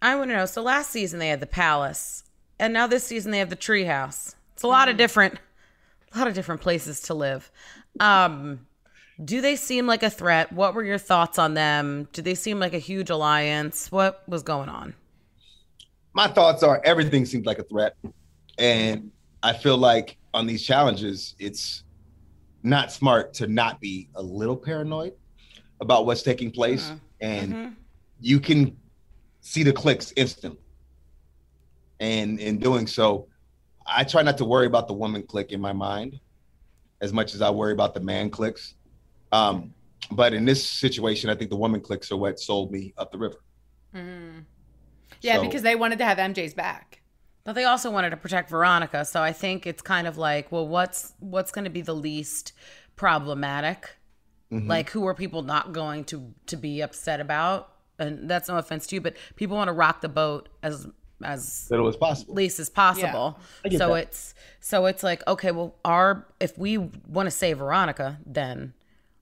[0.00, 0.46] I want to know.
[0.46, 2.24] So last season they had the palace,
[2.58, 4.34] and now this season they have the treehouse.
[4.54, 5.38] It's a lot of different,
[6.12, 7.50] a lot of different places to live.
[8.00, 8.66] Um,
[9.24, 10.52] do they seem like a threat?
[10.52, 12.08] What were your thoughts on them?
[12.12, 13.90] Do they seem like a huge alliance?
[13.90, 14.94] What was going on?
[16.14, 17.96] My thoughts are everything seems like a threat,
[18.58, 19.10] and
[19.42, 21.84] I feel like on these challenges, it's
[22.62, 25.12] not smart to not be a little paranoid
[25.80, 27.74] about what's taking place, and Mhm.
[28.20, 28.76] you can
[29.40, 30.60] see the clicks instantly.
[32.00, 33.28] And in doing so,
[33.86, 36.20] I try not to worry about the woman click in my mind
[37.00, 38.74] as much as I worry about the man clicks.
[39.32, 39.72] Um,
[40.10, 43.18] but in this situation, I think the woman clicks are what sold me up the
[43.18, 43.36] river.
[43.94, 44.44] Mhm.
[45.20, 47.02] Yeah, So- because they wanted to have MJ's back.
[47.44, 50.68] But they also wanted to protect Veronica, so I think it's kind of like, well,
[50.68, 52.52] what's what's going to be the least
[52.94, 53.96] problematic?
[54.52, 54.68] Mhm.
[54.68, 57.72] Like, who are people not going to to be upset about?
[57.98, 60.86] And that's no offense to you, but people want to rock the boat as
[61.22, 62.34] as little as possible.
[62.34, 63.38] least as possible.
[63.64, 64.02] I get So that.
[64.04, 68.72] it's so it's like okay, well, our if we want to save Veronica, then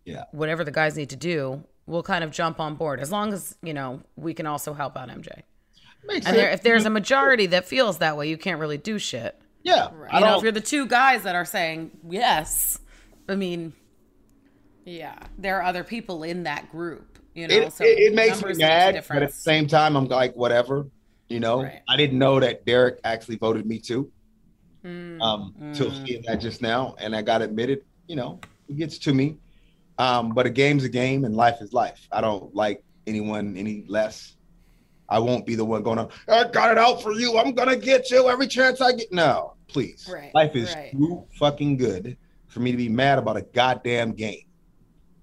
[0.05, 0.25] Yeah.
[0.33, 3.57] whatever the guys need to do, we'll kind of jump on board as long as
[3.63, 5.43] you know we can also help out MJ.
[6.05, 8.99] Makes And there, if there's a majority that feels that way, you can't really do
[8.99, 9.35] shit.
[9.63, 12.79] yeah, I You know, don't- if you're the two guys that are saying yes,
[13.29, 13.73] I mean,
[14.85, 15.19] Yeah.
[15.39, 17.19] there are other people in that group.
[17.35, 19.97] You know, it, so it, it makes me numbers mad, but at the same time,
[19.97, 20.87] I'm like, whatever.
[21.29, 21.81] You know, Right.
[21.89, 24.11] I didn't know that Derek actually voted me too.
[24.85, 25.21] Mm.
[25.21, 26.07] Um, till Mm.
[26.07, 27.83] seeing that just now, and I got admitted.
[28.07, 29.39] You know, it gets to me.
[29.99, 32.07] Um, but a game's a game, and life is life.
[32.13, 34.37] I don't like anyone any less.
[35.09, 37.39] I won't be the one going, I got it out for you.
[37.39, 39.13] I'm gonna get you every chance I get.
[39.13, 40.09] No, please.
[40.13, 40.93] Right, Life is right.
[40.93, 42.17] too fucking good
[42.49, 44.43] for me to be mad about a goddamn game.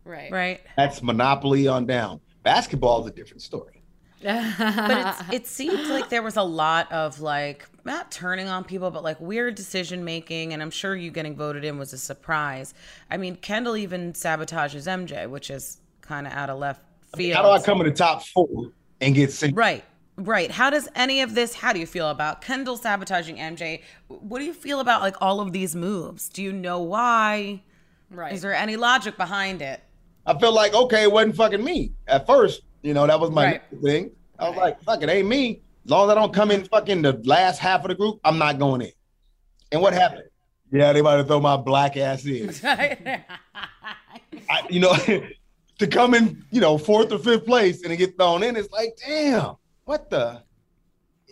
[0.05, 0.31] Right.
[0.31, 0.61] right.
[0.75, 2.19] That's Monopoly on down.
[2.43, 3.82] Basketball is a different story.
[4.23, 8.89] But it's, it seemed like there was a lot of like not turning on people
[8.91, 12.73] but like weird decision making and i'm sure you getting voted in was a surprise.
[13.11, 16.81] I mean kendall even sabotages mj which is kind of out of left
[17.15, 19.55] field How do I come in the top four and get sent?
[19.55, 19.83] right
[20.15, 20.51] right.
[20.51, 24.45] How does any of this how do you feel about kendall sabotaging mj what do
[24.45, 26.29] you feel about like all of these moves?
[26.29, 27.61] Do you know why?
[28.09, 28.31] Right.
[28.31, 29.81] is there any logic behind it?
[30.25, 32.61] I feel like okay, it wasn't fucking me at first.
[32.83, 33.61] You know, that was my Right.
[33.81, 34.11] thing.
[34.37, 34.63] I was Right.
[34.65, 35.61] like, fuck it, ain't me.
[35.85, 38.37] As long as I don't come in fucking the last half of the group, I'm
[38.37, 38.91] not going in.
[39.71, 40.23] And what happened?
[40.71, 42.53] Yeah, they about to throw my black ass in.
[42.63, 43.25] I,
[44.69, 44.95] you know,
[45.79, 48.71] to come in, you know, fourth or fifth place and to get thrown in, it's
[48.71, 50.41] like, damn, what the,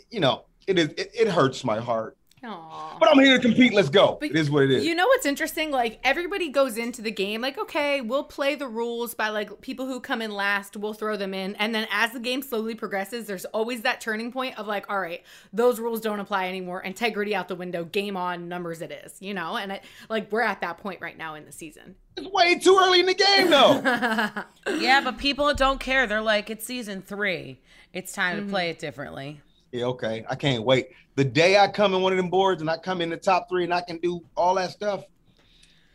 [0.09, 0.89] you know, it is.
[0.89, 2.17] It, it hurts my heart.
[2.43, 2.97] Aw.
[2.99, 3.73] But I'm here to compete.
[3.73, 4.17] Let's go.
[4.19, 4.85] But it is what it is.
[4.85, 5.69] You know what's interesting?
[5.69, 9.85] Like everybody goes into the game like, okay, we'll play the rules by like people
[9.85, 11.55] who come in last, we'll throw them in.
[11.55, 14.99] And then as the game slowly progresses, there's always that turning point of like, all
[14.99, 15.23] right,
[15.53, 16.81] those rules don't apply anymore.
[16.81, 19.55] Integrity out the window, game on, numbers it is, you know?
[19.57, 21.95] And it, like we're at that point right now in the season.
[22.17, 23.81] it's way too early in the game, though.
[24.79, 27.61] yeah but people don't care they're like it's season three
[27.93, 28.45] it's time Mm-hmm.
[28.47, 30.25] to play it differently Yeah, okay.
[30.29, 30.89] I can't wait.
[31.15, 33.47] The day I come in one of them boards and I come in the top
[33.49, 35.03] three and I can do all that stuff,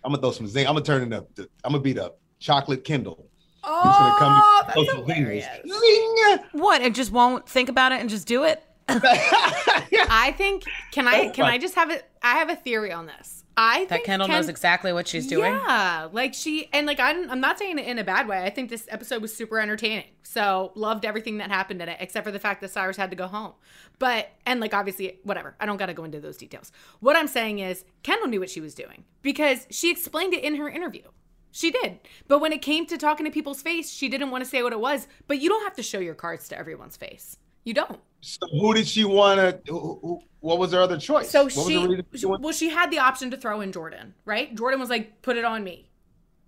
[0.04, 0.66] I'm gonna throw some zing.
[0.66, 1.34] I'm gonna turn it up.
[1.36, 3.26] to- I'm gonna beat up chocolate Kindle.
[3.64, 5.46] I'm just gonna come Oh, that's hilarious.
[5.66, 6.38] Zing!
[6.52, 6.80] What?
[6.82, 8.62] And just won't think about it and just do it?
[8.88, 10.62] I think
[10.92, 13.42] can I can I just have it I have a theory on this.
[13.56, 15.52] I That think Kendall Ken- knows exactly what she's doing.
[15.52, 18.42] Yeah, like she and like I'm I'm not saying it in a bad way.
[18.42, 20.04] I think this episode was super entertaining.
[20.22, 23.16] So loved everything that happened in it, except for the fact that Syrus had to
[23.16, 23.52] go home.
[23.98, 25.56] But and like obviously whatever.
[25.58, 26.70] I don't got to go into those details.
[27.00, 30.56] What I'm saying is Kendall knew what she was doing because she explained it in
[30.56, 31.02] her interview.
[31.50, 32.00] She did.
[32.28, 34.74] But when it came to talking to people's face, she didn't want to say what
[34.74, 35.08] it was.
[35.26, 37.38] But you don't have to show your cards to everyone's face.
[37.66, 38.00] You don't.
[38.20, 40.20] So who did she want to?
[40.38, 41.28] What was her other choice?
[41.28, 44.54] So she, she well, she had the option to throw in Jordan, right?
[44.54, 45.90] Jordan was like, "Put it on me."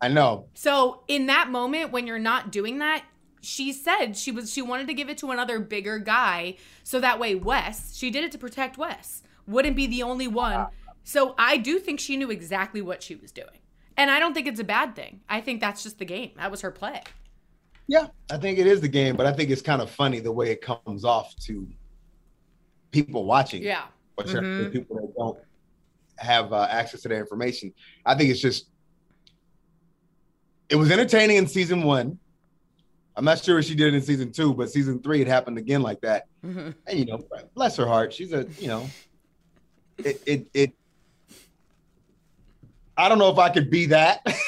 [0.01, 0.47] I know.
[0.55, 3.05] So in that moment, when you're not doing that,
[3.41, 6.55] she said she was she wanted to give it to another bigger guy,
[6.85, 10.69] so that way Wes, she did it to protect Wes, wouldn't be the only one.
[11.03, 13.59] So I do think she knew exactly what she was doing,
[13.97, 15.21] and I don't think it's a bad thing.
[15.29, 16.31] I think that's just the game.
[16.37, 17.03] That was her play.
[17.89, 20.31] Yeah, I think it is the game, but I think it's kind of funny the
[20.31, 21.67] way it comes off to
[22.91, 23.63] people watching.
[23.63, 23.87] Yeah.
[24.19, 24.73] or Mhm.
[24.73, 25.39] people that don't
[26.17, 27.73] have uh, access to that information.
[28.05, 28.69] I think it's just
[30.69, 32.19] it was entertaining in season one.
[33.17, 35.57] I'm not sure if she did it in season two, but season three it happened
[35.57, 36.25] again like that.
[36.45, 36.75] Mhm.
[36.89, 37.21] And you know,
[37.55, 38.89] bless her heart, she's a you know,
[39.99, 40.73] it it, it
[42.97, 44.21] I don't know if I could be that,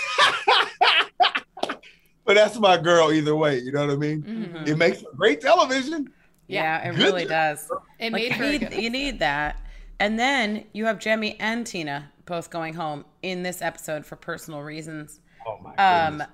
[2.30, 3.58] but that's my girl either way.
[3.58, 4.22] You know what I mean?
[4.22, 4.68] Mhm.
[4.68, 6.12] It makes great television.
[6.46, 7.30] Yeah, it Good really job.
[7.30, 7.68] does.
[7.98, 9.56] It Like, made you, need, you need that.
[9.98, 14.62] And then you have Jemmye and Tina both going home in this episode for personal
[14.62, 15.18] reasons.
[15.44, 16.28] Oh my Um, goodness.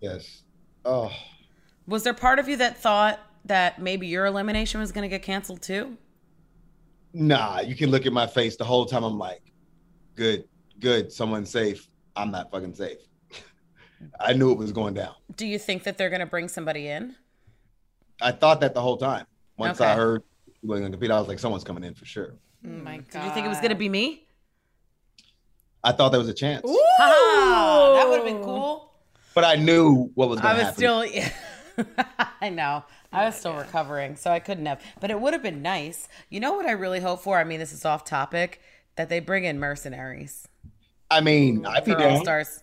[0.00, 0.42] Yes.
[0.84, 1.10] Oh.
[1.88, 5.22] was there part of you that thought that maybe your elimination was going to get
[5.24, 5.96] canceled too?
[7.12, 9.02] Nah, you can look at my face the whole time.
[9.02, 9.42] I'm like,
[10.14, 10.44] good,
[10.78, 11.88] good, someone's safe.
[12.14, 12.98] I'm not fucking safe.
[14.18, 15.14] I knew it was going down.
[15.36, 17.16] Do you think that they're going to bring somebody in?
[18.20, 19.26] I thought that the whole time.
[19.56, 20.22] Once I heard
[20.60, 22.34] he wasn't gonna compete, I was like, someone's coming in for sure.
[22.66, 23.10] Oh my god.
[23.12, 24.26] Did you think it was going to be me?
[25.82, 28.92] I thought there was a chance, Ooh, Ah, that would have been cool.
[29.34, 31.84] but I knew what was I going to was happen.
[31.86, 31.94] still,
[32.42, 32.84] I know.
[33.12, 34.82] I was still recovering, so I couldn't have.
[35.00, 36.08] But it would have been nice.
[36.28, 37.38] You know what I really hope for?
[37.38, 38.60] I mean, this is off topic.
[38.96, 40.46] That they bring in mercenaries
[41.10, 42.22] I mean, I'd be for all down.
[42.22, 42.62] stars,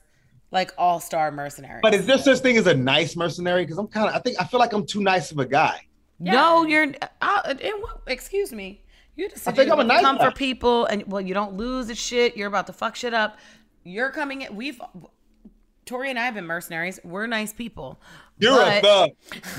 [0.52, 1.80] like all star mercenary.
[1.82, 3.64] But is there such thing as a nice mercenary?
[3.64, 5.82] Because I'm kind of, I think, I feel like I'm too nice of a guy.
[6.20, 6.88] no, you're.
[7.22, 8.84] Uh, in what- excuse me.
[9.16, 10.26] You just I think I'm a nice come guy.
[10.26, 12.38] for people, and well, you don't lose the shit.
[12.38, 13.38] You're about to fuck shit up.
[13.84, 14.56] You're coming in.
[14.56, 14.80] We've.
[15.86, 17.00] Tori and I have been mercenaries.
[17.04, 17.98] We're nice people.
[18.40, 19.10] You're a But- thug.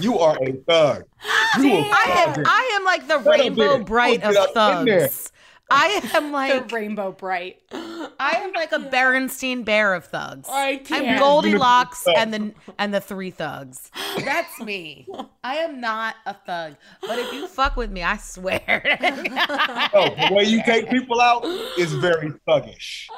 [0.01, 1.05] You are a thug.
[1.59, 2.35] You a I am.
[2.35, 2.45] thug.
[2.47, 5.33] I am like the Wait a Rainbow Brite of get up thugs.
[5.71, 7.61] I am the like Rainbow Brite.
[7.73, 10.49] I am like a Berenstein bear of thugs.
[10.51, 11.07] I can't.
[11.07, 13.91] I'm Goldilocks and the and the three thugs.
[14.19, 15.07] That's me.
[15.45, 18.61] I am not a thug, but if you fuck with me, I swear.
[19.01, 21.45] No, the way you take people out
[21.79, 23.09] is very thuggish.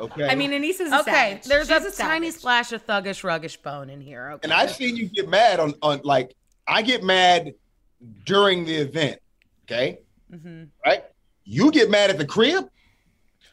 [0.00, 0.28] Okay.
[0.28, 1.44] I mean, Aneesa's a okay, savage.
[1.44, 4.30] there's She's a, tiny splash of thuggish, ruggish bone in here.
[4.32, 6.34] Okay, and I've seen you get mad on on like
[6.66, 7.54] I get mad
[8.24, 9.20] during the event.
[9.64, 10.00] Okay.
[10.32, 10.68] Mhm.
[10.84, 11.04] Right.
[11.50, 12.70] You get mad at the crib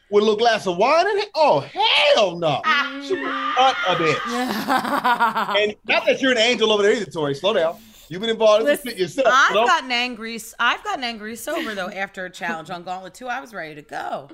[0.08, 1.30] with a little glass of wine in it.
[1.34, 2.60] Oh hell no!
[2.64, 3.02] Ah.
[3.04, 5.58] She was a bitch.
[5.62, 7.34] And not that you're an angel over there either, Tori.
[7.34, 7.76] Slow down.
[8.08, 9.26] You've been involved in this Listen, shit yourself.
[9.28, 9.66] I've you know?
[9.66, 10.38] gotten angry.
[10.60, 13.26] I've gotten angry sober though after a challenge on Gauntlet 2.
[13.26, 14.28] I was ready to go.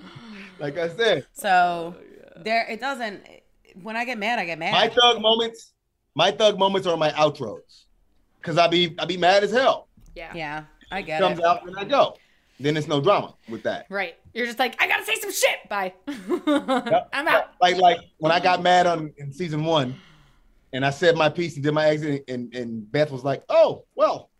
[0.60, 1.94] like I said, So
[2.36, 3.22] there, it doesn't.
[3.82, 4.72] When I get mad, I get mad.
[4.72, 5.72] my thug moments,
[6.14, 7.86] my thug moments are my outros,
[8.42, 9.88] because I be I be mad as hell.
[10.14, 10.32] yeah.
[10.34, 11.24] yeah, I get it.
[11.24, 11.46] Comes it.
[11.46, 12.18] out and I go.
[12.60, 13.86] Then it's no drama with that.
[13.90, 14.14] Right.
[14.32, 15.68] You're just like, I gotta say some shit.
[15.68, 15.92] Bye.
[16.46, 17.08] Yep.
[17.12, 17.50] I'm out.
[17.60, 19.94] Like like when I got mad on in season one,
[20.72, 23.84] and I said my piece and did my exit, and and Beth was like, "Oh
[23.94, 24.30] well."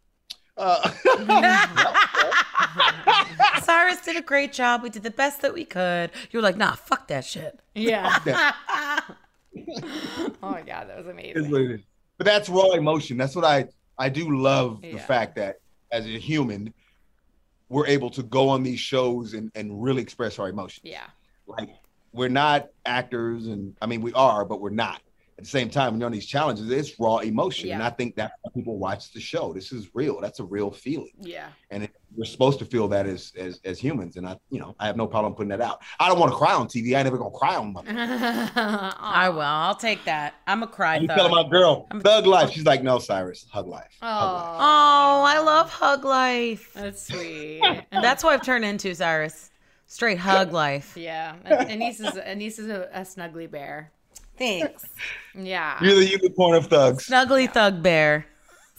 [0.56, 0.88] Uh,
[3.62, 4.82] Syrus did a great job.
[4.82, 6.10] We did the best that we could.
[6.30, 7.58] You were like, nah, fuck that shit.
[7.74, 8.18] Yeah.
[8.24, 9.16] that
[10.42, 11.54] Oh my god, that was amazing.
[11.54, 11.80] it is.
[12.18, 13.16] But that's raw emotion.
[13.16, 13.66] That's what I
[13.98, 16.72] I do love the fact that as a human,
[17.74, 20.82] we're able to go on these shows and and really express our emotions.
[20.84, 21.06] Yeah.
[21.48, 21.70] Like
[22.12, 25.02] we're not actors, and I mean we are, but we're not.
[25.36, 28.14] At the same time, when you're on these challenges, it's raw emotion, and I think
[28.14, 29.52] that's why people watch the show.
[29.52, 30.20] This is real.
[30.20, 31.14] That's a real feeling.
[31.18, 31.48] Yeah.
[31.72, 34.16] and it, we're supposed to feel that as, as as humans.
[34.16, 35.82] And I, you know, I have no problem putting that out.
[36.00, 36.94] I don't want to cry on TV.
[36.94, 37.82] I ain't never gonna cry on my.
[38.56, 39.40] I will.
[39.40, 40.34] I'll take that.
[40.46, 42.50] I'm a cry I'm telling my girl, I'm- thug life.
[42.50, 43.96] She's like, no, Syrus, hug life.
[44.00, 44.56] Hug life.
[44.60, 46.72] Oh, I love hug life.
[46.74, 47.60] That's sweet.
[47.92, 49.50] And that's what I've turned into, Syrus.
[49.86, 50.96] Straight hug life.
[50.96, 51.36] yeah.
[51.44, 53.92] Anise is Anise is a, a snuggly bear.
[54.36, 54.84] Thanks.
[55.34, 55.78] Yeah.
[55.82, 57.06] You're the unicorn of thugs.
[57.06, 58.26] Snuggly thug bear.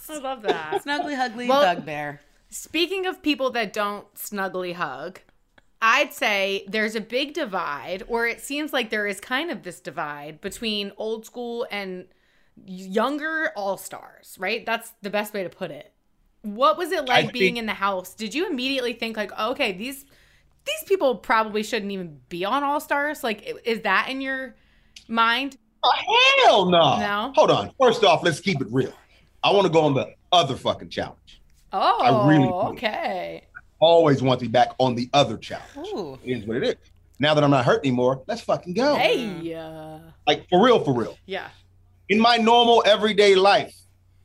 [0.08, 0.84] I love that.
[0.84, 2.20] Snuggly, hugly Well- thug bear.
[2.48, 5.20] Speaking of people that don't snuggly hug,
[5.82, 9.80] I'd say there's a big divide, or it seems like there is kind of this
[9.80, 12.06] divide between old school and
[12.64, 14.64] younger all stars, right?
[14.64, 15.92] That's the best way to put it.
[16.42, 18.14] What was it like I being think- in the house?
[18.14, 20.04] Did you immediately think like, okay, these
[20.64, 23.22] these people probably shouldn't even be on All Stars?
[23.22, 24.56] Like, is that in your
[25.08, 25.56] mind?
[25.84, 25.92] Oh,
[26.44, 26.98] hell no.
[26.98, 27.32] No?
[27.36, 27.70] Hold on.
[27.80, 28.92] First off, let's keep it real.
[29.44, 31.40] I want to go on the other fucking challenge.
[31.72, 32.52] Oh, I really do.
[32.52, 33.44] okay.
[33.78, 35.66] Always want to be back on the other challenge.
[35.76, 36.18] Ooh.
[36.24, 36.74] It is what it is.
[37.18, 38.94] Now that I'm not hurt anymore, let's fucking go.
[38.96, 41.16] Hey, uh, Like for real, for real.
[41.26, 41.48] yeah.
[42.08, 43.74] in my normal everyday life,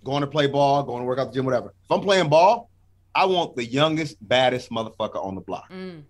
[0.03, 1.69] going to play ball, going to work out the gym, whatever.
[1.83, 2.69] If I'm playing ball,
[3.13, 5.69] I want the youngest, baddest motherfucker on the block.
[5.71, 6.03] Mm.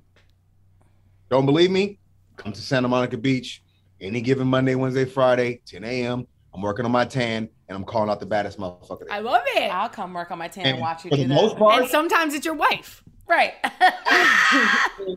[1.30, 1.98] Don't believe me?
[2.38, 3.64] Come to Santa Monica Beach
[4.02, 6.28] any given Monday, Wednesday, Friday, 10 a.m.
[6.54, 9.06] I'm working on my tan and I'm calling out the baddest motherfucker.
[9.10, 9.72] I love it.
[9.72, 11.34] I'll come work on my tan And and watch you for do the that.
[11.36, 13.04] most part, And sometimes it's your wife.
[13.28, 13.54] right.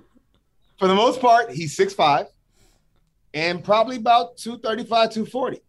[0.79, 2.27] for the most part, he's 6'5
[3.33, 5.61] and probably about 235, 240.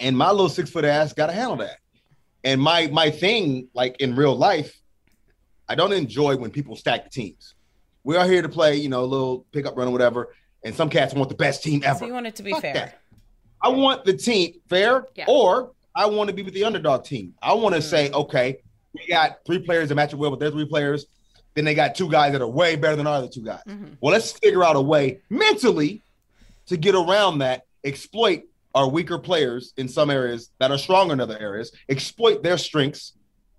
[0.00, 1.78] and my little six foot ass got to handle that.
[2.42, 4.78] And my my thing, like in real life,
[5.66, 7.54] I don't enjoy when people stack the teams.
[8.02, 10.34] We are here to play, you know, a little pickup run or whatever.
[10.62, 11.98] And some cats want the best team ever.
[12.00, 12.74] So you want it to be Fuck fair.
[12.74, 13.00] that.
[13.64, 15.24] I want the team fair, Yeah.
[15.26, 17.32] or I want to be with the underdog team.
[17.40, 18.58] I want to say, okay,
[18.92, 21.06] we got three players that match up well with their three players.
[21.54, 23.62] Then they got two guys that are way better than our other two guys.
[23.66, 23.96] Mhm.
[24.02, 26.02] Well, let's figure out a way mentally
[26.66, 28.42] to get around that, exploit
[28.74, 33.12] our weaker players in some areas that are stronger in other areas, exploit their strengths,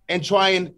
[0.08, 0.76] and try and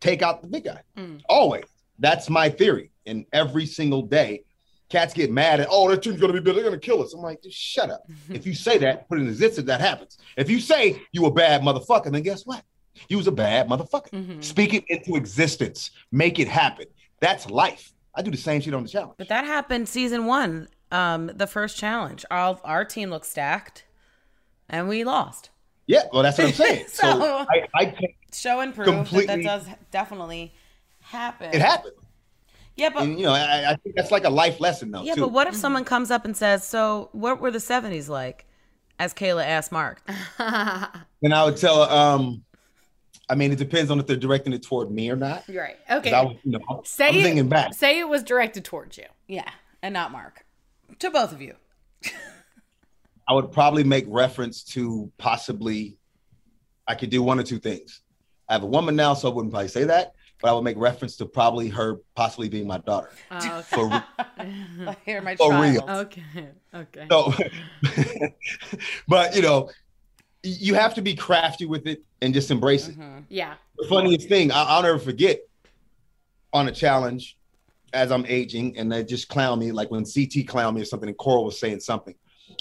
[0.00, 0.82] take out the big guy.
[0.96, 1.20] Mm.
[1.28, 1.64] Always.
[1.98, 2.90] That's my theory.
[3.06, 4.42] And every single day,
[4.88, 7.14] cats get mad at, oh, their team's gonna be they're gonna kill us.
[7.14, 8.02] I'm like, just shut up.
[8.30, 10.18] if you say that, put it in existence, that happens.
[10.36, 12.62] If you say you a bad motherfucker, then guess what?
[13.08, 14.10] You was a bad motherfucker.
[14.10, 14.42] Mhm.
[14.42, 15.90] Speak it into existence.
[16.10, 16.86] Make it happen.
[17.20, 17.92] That's life.
[18.14, 19.14] I do the same shit on the challenge.
[19.18, 22.24] But that happened season one, um, the first challenge.
[22.30, 23.84] Our our team looked stacked,
[24.68, 25.50] and we lost.
[25.86, 26.84] Yeah, well, that's what I'm saying.
[26.88, 27.94] so, So- I, I
[28.30, 30.52] Show and prove that that does definitely
[31.00, 31.54] happen.
[31.54, 31.94] it happened.
[32.78, 35.02] Yeah, but And you know, I, I think that's like a life lesson though.
[35.02, 35.22] yeah, too.
[35.22, 38.46] but what if someone comes up and says, "So, what were the '70s like?"
[39.00, 40.02] As Kayla asked Mark.
[41.20, 42.44] Then I would tell um,
[43.28, 45.44] I mean, it depends on if they're directing it toward me or not.
[45.48, 45.76] Right.
[45.90, 46.12] Okay.
[46.12, 47.74] I was, you know, say I'm it, thinking back.
[47.74, 49.04] Say it was directed towards you.
[49.26, 49.48] Yeah,
[49.82, 50.44] and not Mark.
[51.00, 51.54] To both of you.
[53.28, 55.96] I would probably make reference to possibly,
[56.86, 58.00] I could do one or two things.
[58.48, 60.76] I have a woman now, so I wouldn't probably say that, but I would make
[60.78, 63.10] reference to probably her possibly being my daughter.
[63.30, 65.62] Oh, For, Like, my For child.
[65.62, 65.84] real.
[65.98, 66.22] okay.
[66.74, 67.06] Okay.
[67.10, 67.32] so,
[69.08, 69.70] but you know,
[70.42, 72.98] you have to be crafty with it and just embrace it.
[72.98, 73.24] Mhm.
[73.28, 73.54] Yeah.
[73.78, 75.40] The funniest thing, I, I'll never forget
[76.52, 77.36] on a challenge
[77.92, 81.08] as I'm aging, and they just clown me, like when CT clowned me or something,
[81.08, 82.14] and Coral was saying something.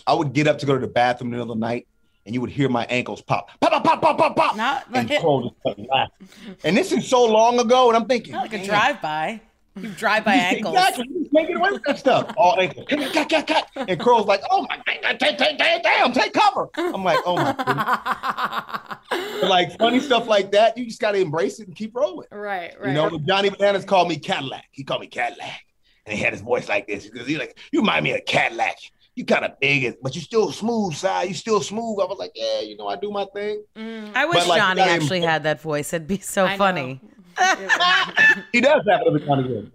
[0.06, 1.88] I would get up to go to the bathroom in the middle of the night,
[2.28, 4.56] and you would hear my ankles pop, pop, pop, pop, pop, pop, pop.
[4.58, 6.28] Not and like, laughing.
[6.64, 9.42] And this is so long ago, and I'm thinking, not like a drive-by.
[9.78, 10.76] You drive by ankles.
[10.76, 11.08] Exactly.
[11.08, 12.34] Just can't away with that stuff.
[12.36, 12.88] All ankles.
[12.90, 13.70] Cut, cut, cut.
[13.76, 16.68] And Coral's like, oh my, God, take, take, take, damn, take cover.
[16.76, 19.40] I'm like, oh my goodness.
[19.40, 22.28] But like funny stuff like that, you just got to embrace it and keep rolling.
[22.32, 22.74] right.
[22.80, 22.88] Right.
[22.88, 24.66] You know, Johnny Bananas called me Cadillac.
[24.72, 25.62] He called me Cadillac.
[26.08, 28.78] And he had his voice like this because he's like, you remind me of Cadillac.
[29.18, 31.28] You kind of big, but you still smooth, side.
[31.30, 31.98] You still smooth.
[32.00, 33.64] I was like, yeah, you know, I do my thing.
[33.76, 35.92] Mm, I wish like, Johnny you actually embrace- had that voice.
[35.92, 37.02] It'd be so I funny.
[38.52, 39.72] he does have it every time again.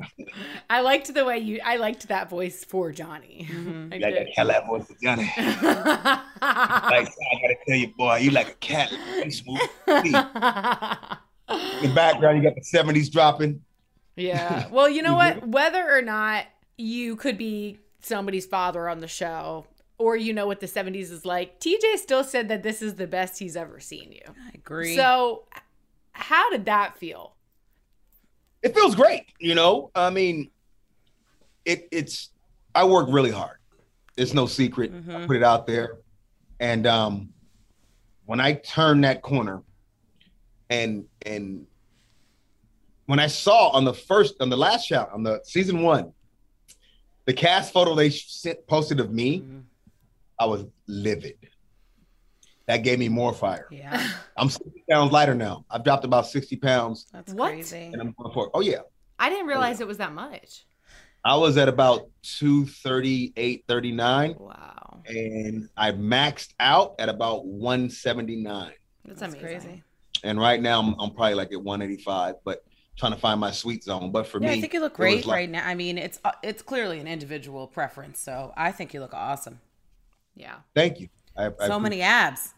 [0.71, 1.61] I liked the way you.
[1.65, 3.49] I liked that voice for Johnny.
[3.51, 3.55] I
[3.97, 4.15] Like did.
[4.15, 5.29] that Cadillac voice for Johnny.
[6.43, 8.91] Like, I gotta tell you, boy, you like a cat.
[9.25, 9.61] You smooth.
[9.87, 10.13] In
[11.89, 13.61] the background, you got the 70s dropping.
[14.17, 14.69] yeah.
[14.71, 15.37] Well, you know what?
[15.39, 15.51] Mm-hmm.
[15.51, 16.45] Whether or not
[16.79, 19.67] you could be somebody's father on the show,
[19.99, 23.07] or you know what the '70s is like, TJ still said that this is the
[23.07, 24.23] best he's ever seen you.
[24.27, 24.95] I agree.
[24.97, 25.45] So,
[26.13, 27.37] how did that feel?
[28.63, 29.91] It feels great, you know.
[29.95, 30.51] I mean,
[31.65, 32.31] it it's
[32.75, 33.59] I work really hard.
[34.17, 34.93] It's no secret.
[34.93, 35.27] I Mhm.
[35.27, 35.99] put it out there.
[36.61, 37.31] And um
[38.25, 39.63] when I turned that corner
[40.71, 41.67] and and
[43.07, 46.13] when I saw on the first on the last shot on the season one,
[47.25, 49.63] the cast photo they sent posted of me, Mhm.
[50.39, 51.37] I was livid.
[52.67, 53.67] That gave me more fire.
[53.71, 53.91] Yeah,
[54.37, 55.65] I'm 60 pounds lighter now.
[55.71, 57.51] I've dropped about 60 pounds that's What?
[57.53, 57.91] crazy.
[57.93, 58.81] and I'm going for Oh yeah.
[59.19, 60.65] I didn't realize it was that much.
[61.25, 65.03] I was at about 238, 39, Wow.
[65.07, 68.73] and I maxed out at about 179.
[69.05, 69.61] That's, That's amazing.
[69.61, 69.83] crazy.
[70.25, 72.65] And right now I'm, I'm probably like at 185, but
[72.97, 74.11] trying to find my sweet zone.
[74.13, 75.67] But for Yeah, me, I think you look great like- right now.
[75.67, 79.61] I mean, it's uh, it's clearly an individual preference, so I think you look awesome.
[80.37, 80.57] Yeah.
[80.75, 81.09] Thank you.
[81.37, 82.55] I, I So many abs,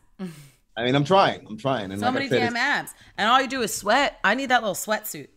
[0.76, 1.46] I mean, I'm trying.
[1.48, 1.90] I'm trying.
[1.92, 4.18] And so like many said, damn abs, and all you do is sweat.
[4.24, 5.28] I need that little sweatsuit.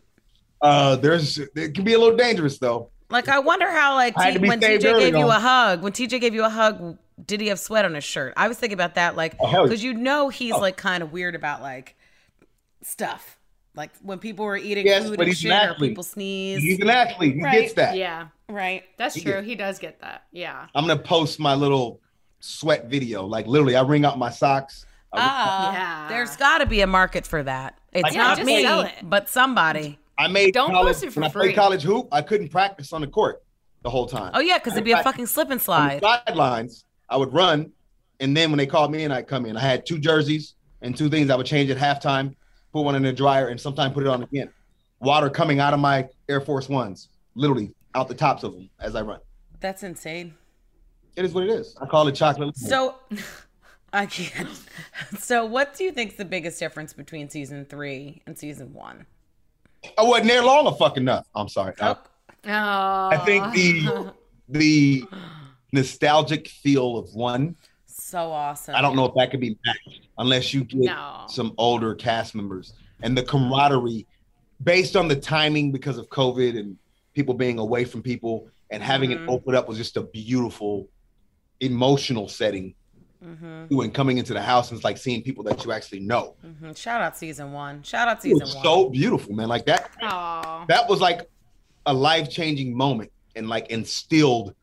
[0.60, 2.90] uh, there's it can be a little dangerous though.
[3.10, 5.82] Like, I wonder how like T- when TJ early, gave you a hug.
[5.82, 8.34] When TJ gave you a hug, did he have sweat on his shirt?
[8.36, 10.58] I was thinking about that, like, Oh, because you know he's Oh.
[10.58, 11.96] like kind of weird about like
[12.82, 13.37] stuff,
[13.74, 15.90] like when people were eating Yes, food but and he's shit, an or athlete.
[15.90, 16.62] people sneeze.
[16.62, 17.34] He's an athlete.
[17.36, 17.60] He Right.
[17.62, 17.96] gets that.
[17.96, 18.28] Yeah.
[18.48, 18.82] right.
[18.96, 19.34] That's He true.
[19.34, 19.44] did.
[19.44, 20.24] He does get that.
[20.32, 20.66] Yeah.
[20.74, 22.00] I'm gonna post my little
[22.40, 23.24] sweat video.
[23.26, 24.86] Like literally, I wring out my socks.
[25.12, 26.08] I, Ah, Yeah.
[26.08, 27.78] there's got to be a market for that.
[27.92, 28.92] It's Yeah, not just me, it.
[29.02, 29.98] but somebody.
[30.18, 31.42] I made Don't college, post it for when I free.
[31.48, 32.08] played college hoop.
[32.12, 33.42] I couldn't practice on the court
[33.82, 34.32] the whole time.
[34.34, 36.00] Oh yeah, because it'd be a I- fucking slip and on slide.
[36.02, 37.72] the sidelines, I would run,
[38.20, 39.56] and then when they called me in, I'd come in.
[39.56, 42.34] I had two jerseys and two things I would change at halftime,
[42.72, 44.50] put one in the dryer, and sometimes put it on again.
[45.00, 48.94] Water coming out of my Air Force Ones, literally out the tops of them as
[48.94, 49.20] I run.
[49.60, 50.34] That's insane.
[51.16, 51.76] It is what it is.
[51.80, 52.56] I call it chocolate.
[52.56, 52.96] So,
[53.92, 54.48] I can't.
[55.18, 59.06] So, what do you think's the biggest difference between season three and season one?
[59.96, 61.26] I wasn't there long enough enough.
[61.34, 61.74] I'm sorry.
[61.80, 61.96] Oh,
[62.44, 64.12] I think the
[64.48, 65.04] the
[65.72, 67.56] nostalgic feel of one.
[68.08, 68.74] So awesome.
[68.74, 71.26] I don't know if that could be matched unless you get No.
[71.28, 74.06] some older cast members and the camaraderie
[74.64, 76.78] based on the timing because of COVID and
[77.12, 79.24] people being away from people and having Mhm.
[79.24, 80.88] it open up was just a beautiful
[81.60, 82.74] emotional setting.
[83.22, 86.34] Mm-hmm, And coming into the house and it's like seeing people that you actually know.
[86.40, 87.82] hmm Shout out season one.
[87.82, 88.64] Shout out It season was one.
[88.64, 89.48] so beautiful, man.
[89.48, 90.64] Like that Aw.
[90.68, 91.28] that was like
[91.84, 94.54] a life-changing moment and like instilled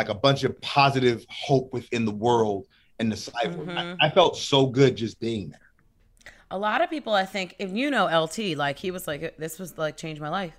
[0.00, 2.66] like a bunch of positive hope within the world
[2.98, 3.50] and the cipher.
[3.50, 3.96] Mhm.
[4.00, 5.60] I, I felt so good just being there.
[6.50, 9.58] A lot of people, I think, if you know LT, like he was like, this
[9.58, 10.54] was like changed my life.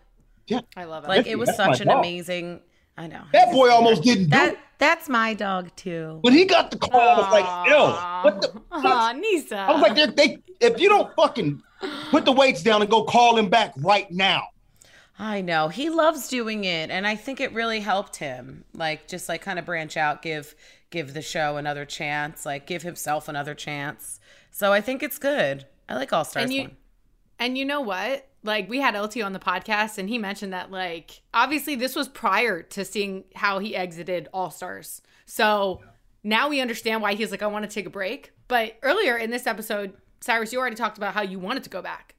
[0.46, 1.08] Yeah, I love it.
[1.08, 2.00] Like it was that's such an dog.
[2.00, 2.62] amazing.
[2.98, 4.60] I know That boy almost didn't do That it.
[4.78, 6.20] that's my dog too.
[6.22, 7.82] When he got the call, I was like, yo,
[8.30, 8.62] what the?
[8.74, 9.58] Aw, Nisa.
[9.58, 11.64] I was like, they, they, if you don't fucking
[12.12, 14.44] put the weights down and go call him back right now.
[15.20, 18.64] I know he loves doing it, and I think it really helped him.
[18.74, 20.56] Like just like kind of branch out, give
[20.90, 24.20] give the show another chance, like give himself another chance.
[24.52, 25.66] So I think it's good.
[25.88, 26.78] I like All Stars And you- one.
[27.40, 28.28] And you know what?
[28.44, 32.08] Like we had LT on the podcast and he mentioned that like obviously this was
[32.08, 35.02] prior to seeing how he exited All Stars.
[35.26, 35.82] So
[36.24, 38.32] now we understand why he's like I want to take a break.
[38.48, 41.82] But earlier in this episode, Syrus, you already talked about how you wanted to go
[41.82, 42.16] back.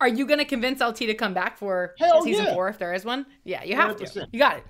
[0.00, 2.54] Are you going to convince LT to come back for Hell season yeah.
[2.54, 3.26] 4 if there is one?
[3.44, 4.04] Yeah, you have to.
[4.04, 4.26] 100%.
[4.32, 4.64] You got it.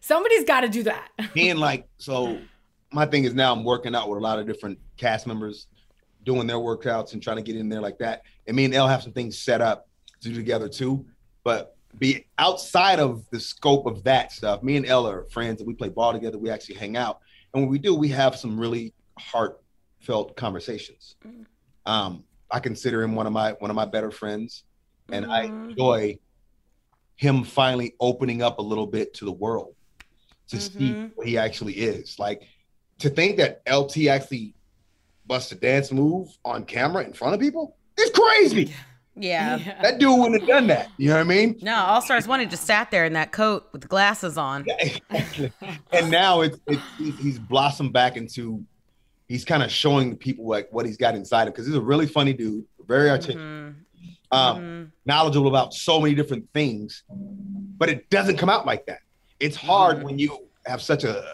[0.00, 1.10] Somebody's got to do that.
[1.36, 2.38] And like, so
[2.92, 5.66] my thing is now I'm working out with a lot of different cast members,
[6.24, 8.22] doing their workouts and trying to get in there like that.
[8.46, 9.88] And me and Elle have some things set up
[10.20, 11.04] to do together too.
[11.44, 15.66] But be outside of the scope of that stuff, me and Elle are friends and
[15.66, 16.38] we play ball together.
[16.38, 17.18] We actually hang out.
[17.52, 21.16] And when we do, we have some really heartfelt conversations.
[21.86, 24.64] Um, I consider him one of my one of my better friends.
[25.10, 25.70] And I Mhm.
[25.70, 26.18] enjoy
[27.16, 29.74] him finally opening up a little bit to the world
[30.48, 31.12] to see Mhm.
[31.14, 32.18] what he actually is.
[32.18, 32.42] Like
[32.98, 34.54] to think that LT actually
[35.26, 38.72] busts a dance move on camera in front of people, it's crazy.
[39.20, 39.58] Yeah.
[39.82, 40.90] That dude wouldn't have done that.
[40.96, 41.58] You know what I mean?
[41.60, 44.64] No, All Stars one, he just sat there in that coat with the glasses on.
[45.10, 48.64] and now it's, it's he's- he's blossomed back into
[49.26, 51.80] he's kind of showing the people like what he's got inside him because he's a
[51.80, 53.74] really funny dude, very articulate, Mhm.
[54.30, 54.90] Um, Mhm.
[55.06, 58.98] knowledgeable about so many different things, but it doesn't come out like that.
[59.40, 60.02] It's hard Mhm.
[60.02, 61.24] when you have such a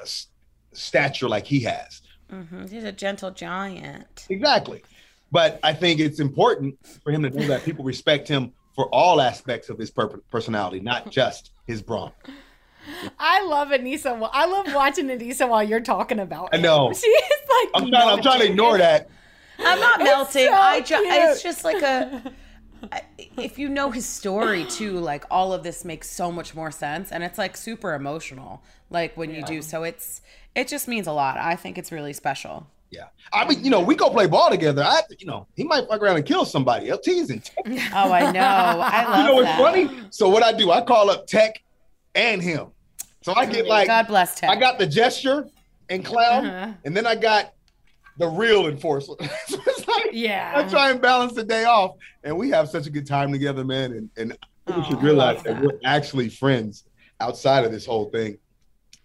[0.73, 2.03] stature like he has.
[2.31, 2.71] Mhm.
[2.71, 4.27] He's a gentle giant.
[4.29, 4.85] Exactly.
[5.33, 9.21] But I think it's important for him to know that people respect him for all
[9.21, 12.13] aspects of his per- personality, not just his brawn.
[13.19, 14.19] I love Aneesa.
[14.19, 16.51] Well, I love watching Aneesa while you're talking about.
[16.53, 16.93] I know.
[16.95, 17.69] She is like.
[17.83, 18.09] I'm trying.
[18.09, 19.09] I'm trying to ignore that.
[19.59, 20.47] I'm not melting.
[20.47, 22.31] so I ju- it's just like a I-
[23.37, 27.12] if you know his story too, like all of this makes so much more sense
[27.12, 29.62] and it's like super emotional like when you do.
[29.62, 30.20] So it's
[30.55, 31.37] it just means a lot.
[31.39, 32.66] I think it's really special.
[32.91, 33.07] Yeah.
[33.32, 34.85] I mean, you know, we go play ball together.
[34.85, 36.93] I, you know, he might fuck around and kill somebody.
[36.93, 37.82] LT is intense.
[37.93, 38.41] Oh, I know.
[38.41, 39.59] I love You know what's that.
[39.59, 40.01] funny?
[40.11, 41.61] So what I do, I call up Tech
[42.14, 42.68] and him.
[43.22, 44.49] So I get like, God bless Tech.
[44.51, 45.49] I got the gesture
[45.89, 46.72] and clown, Uh-huh.
[46.85, 47.55] and then I got
[48.16, 49.14] the real enforcer.
[49.89, 50.68] it's like, I Yeah.
[50.68, 53.93] try and balance the day off, and we have such a good time together, man.
[53.93, 55.55] And and people Oh, should realize that.
[55.57, 55.62] that.
[55.62, 56.85] we're actually friends
[57.20, 58.39] outside of this whole thing.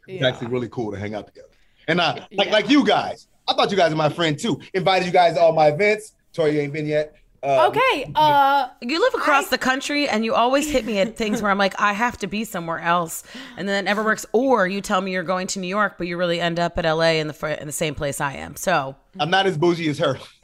[0.07, 0.27] It's Yeah.
[0.27, 1.47] actually really cool to hang out together.
[1.87, 2.51] And I like Yeah.
[2.53, 3.27] like you guys.
[3.47, 4.59] I thought you guys are my friend too.
[4.73, 6.13] Invited you guys to all my events.
[6.33, 7.13] Tori, you ain't been yet.
[7.41, 8.11] Uh, Okay.
[8.15, 8.67] Uh.
[8.81, 11.57] you live across I- the country and you always hit me at things where I'm
[11.57, 13.23] like, I have to be somewhere else.
[13.57, 14.25] And then it never works.
[14.33, 16.85] Or you tell me you're going to New York, but you really end up at
[16.85, 18.55] LA in the fr- in the same place I am.
[18.55, 20.17] So I'm not as bougie as her.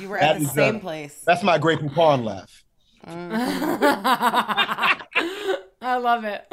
[0.00, 1.22] you were That at the is, same uh, place.
[1.26, 2.63] That's my Grey Poupon laugh.
[5.86, 6.46] I love it.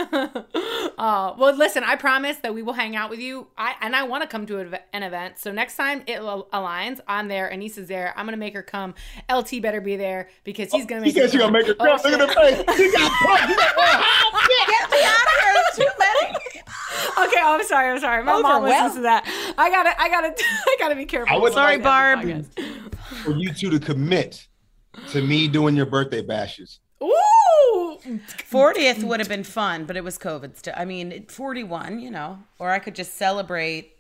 [0.98, 3.48] uh, well, listen, I promise that we will hang out with you.
[3.58, 5.40] I and I want to come to an event.
[5.40, 7.50] So next time it aligns, I'm there.
[7.50, 8.14] Aneesa's there.
[8.18, 8.94] I'm gonna make her come.
[9.34, 11.16] LT better be there because he's gonna He make.
[11.16, 12.12] said she gonna make her Oh, come.
[12.12, 12.58] Look at her face.
[12.78, 13.58] She got pumped.
[13.58, 14.08] Got pumped.
[14.68, 15.64] Get me out of here.
[15.76, 16.36] Too many.
[17.28, 17.90] Okay, oh, I'm sorry.
[17.92, 18.24] I'm sorry.
[18.26, 18.66] My mom Overwhelmed.
[18.84, 19.54] listens to that.
[19.58, 20.00] I gotta.
[20.02, 20.34] I gotta.
[20.38, 21.34] I gotta be careful.
[21.34, 22.46] I would Sorry, what I say on Barb.
[23.24, 24.48] For you two to commit
[25.10, 26.80] to me doing your birthday bashes.
[27.02, 28.00] Ooh.
[28.50, 30.58] 40th would have been fun, but it was COVID.
[30.58, 30.74] Still.
[30.76, 33.96] I mean, 41, you know, or I could just celebrate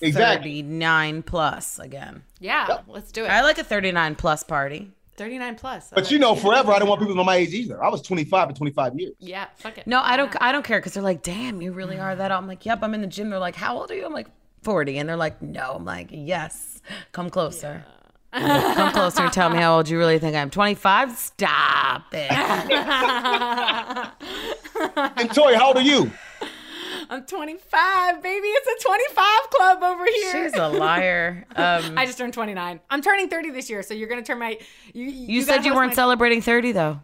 [0.00, 0.62] Exactly.
[0.62, 2.22] 39 plus again.
[2.38, 2.78] Yeah.
[2.86, 3.28] Let's do it.
[3.28, 4.92] I like a 39 plus party.
[5.16, 5.90] 39 plus.
[5.92, 7.82] But you know, forever I don't want people to know my age either.
[7.82, 9.14] I was 25 for 25 years.
[9.18, 9.46] Yeah.
[9.56, 9.86] Fuck it.
[9.88, 10.32] No, I don't.
[10.40, 12.84] I don't care because they're like, "Damn, you really are that." old." I'm like, "Yep,
[12.84, 14.28] I'm in the gym." They're like, "How old are you?" I'm like,
[14.62, 14.98] 40.
[14.98, 15.72] And they're like, no.
[15.74, 16.80] I'm like, yes.
[17.12, 17.84] Come closer.
[18.32, 20.50] Come closer and tell me how old you really think I am.
[20.50, 21.16] 25?
[21.16, 22.30] Stop it.
[25.16, 26.10] And Tori, how old are you?
[27.10, 28.46] I'm 25, baby.
[28.48, 30.32] It's a 25 club over here.
[30.50, 31.46] She's a liar.
[31.56, 32.80] Um, I just turned 29.
[32.90, 34.58] I'm turning 30 this year, so you're gonna turn my.
[34.92, 37.00] You, you gotta said you weren't my- celebrating 30, though.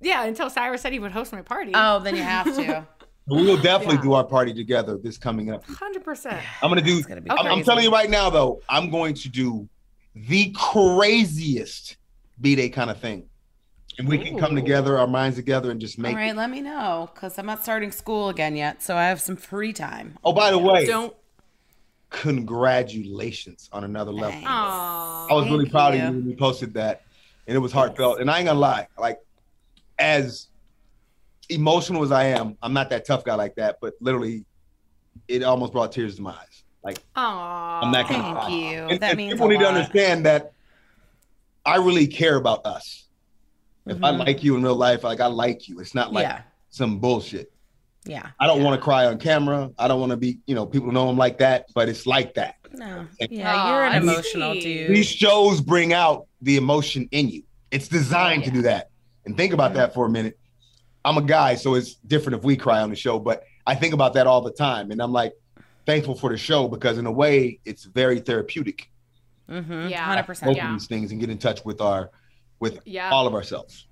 [0.00, 1.72] Yeah, until Syrus said he would host my party.
[1.74, 2.86] Oh, then you have to.
[3.26, 4.02] We will definitely Yeah.
[4.02, 5.64] do our party together this coming up.
[5.64, 6.42] Hundred percent.
[6.62, 7.00] I'm gonna do.
[7.04, 9.68] gonna be I'm, I'm telling you right now, though, I'm going to do
[10.14, 11.96] the craziest
[12.40, 13.28] b day kind of thing,
[13.98, 16.12] and we can come together, our minds together, and just make.
[16.12, 19.20] All right, let me know because I'm not starting school again yet, so I have
[19.20, 20.18] some free time.
[20.24, 21.14] Oh, by the way, Don't.
[22.10, 24.32] congratulations on another level.
[24.32, 24.46] Thanks.
[24.48, 25.26] Aw.
[25.28, 26.00] I was really proud you.
[26.00, 27.02] of you when you posted that,
[27.46, 28.20] and it was heartfelt.
[28.20, 29.18] And I ain't gonna lie, like
[29.98, 30.48] as
[31.48, 33.78] emotional as I am, I'm not that tough guy like that.
[33.80, 34.44] But literally,
[35.28, 36.49] it almost brought tears to my eyes.
[36.82, 37.80] Like Aw.
[37.84, 38.48] I'm that kind of Thank guy.
[38.72, 38.78] you.
[38.88, 40.52] And, that and means people a need to understand that
[41.66, 43.04] I really care about us.
[43.86, 44.18] If I Mhm.
[44.26, 45.80] like you in real life, like I like you.
[45.80, 47.52] It's not like yeah, some bullshit.
[48.04, 48.28] yeah.
[48.38, 48.64] I don't yeah.
[48.64, 49.70] want to cry on camera.
[49.78, 52.34] I don't want to be, you know, people know I'm like that, but it's like
[52.34, 52.54] that.
[52.72, 54.62] No, Aw, yeah, you're an emotional sweet.
[54.62, 54.90] dude.
[54.96, 57.42] These shows bring out the emotion in you.
[57.70, 58.90] It's designed to do that.
[59.26, 60.38] And think about that for a minute.
[61.04, 63.92] I'm a guy, so it's different if we cry on the show, but I think
[63.92, 64.90] about that all the time.
[64.92, 65.32] And I'm like
[65.90, 68.90] thankful for the show because in a way it's very therapeutic.
[69.48, 69.88] Mm-hmm.
[69.88, 70.04] Yeah.
[70.04, 70.56] hundred Both percent.
[70.56, 70.72] Yeah.
[70.72, 72.10] these things and get in touch with our
[72.60, 73.10] with Yeah.
[73.10, 73.86] all of ourselves.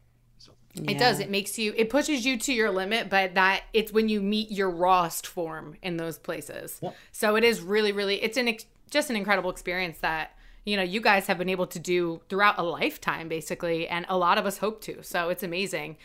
[0.74, 1.18] It does.
[1.18, 1.74] It makes you.
[1.76, 5.74] It pushes you to your limit, but that it's when you meet your rawest form
[5.82, 6.78] in those places.
[6.80, 6.94] Yep.
[7.11, 8.22] So it is really, really.
[8.22, 11.66] It's an ex- just an incredible experience that you know you guys have been able
[11.68, 15.03] to do throughout a lifetime, basically, and a lot of us hope to.
[15.03, 15.96] So it's amazing.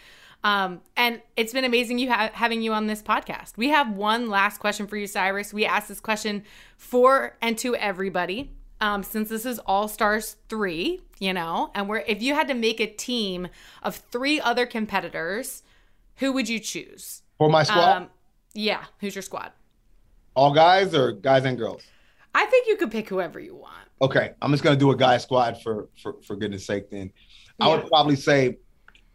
[0.43, 3.55] Um, and it's been amazing you ha- having you on this podcast.
[3.55, 5.53] We have one last question for you, Syrus.
[5.53, 6.43] We asked this question
[6.77, 8.51] for and to everybody.
[8.81, 12.53] Um, since this is All Stars three, you know, and we're if you had to
[12.53, 13.47] make a team
[13.81, 15.63] of three other competitors,
[16.17, 17.21] who would you choose?
[17.37, 18.09] For my squad, Um,
[18.53, 19.51] yeah, who's your squad?
[20.35, 21.83] all guys or guys and girls?
[22.35, 23.87] I think you could pick whoever you want.
[24.01, 26.89] Okay, I'm just gonna do a guy squad for for for goodness sake.
[26.89, 27.13] Then
[27.61, 28.57] I would probably say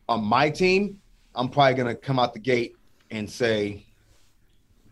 [0.09, 0.99] on my team,
[1.39, 2.75] I'm probably gonna come out the gate
[3.13, 3.87] and say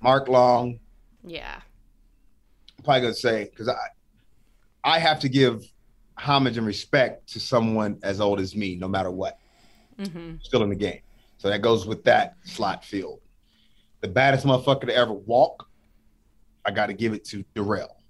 [0.01, 0.79] Mark Long.
[1.25, 1.61] Yeah,
[2.79, 3.75] I'm probably gonna say because I
[4.85, 5.65] I have to give
[6.17, 9.39] homage and respect to someone as old as me, no matter what,
[9.99, 11.01] hmm still in the game.
[11.39, 13.21] So that goes with that slot field.
[14.01, 15.69] The baddest motherfucker to ever walk,
[16.65, 18.01] I got to give it to Darrell.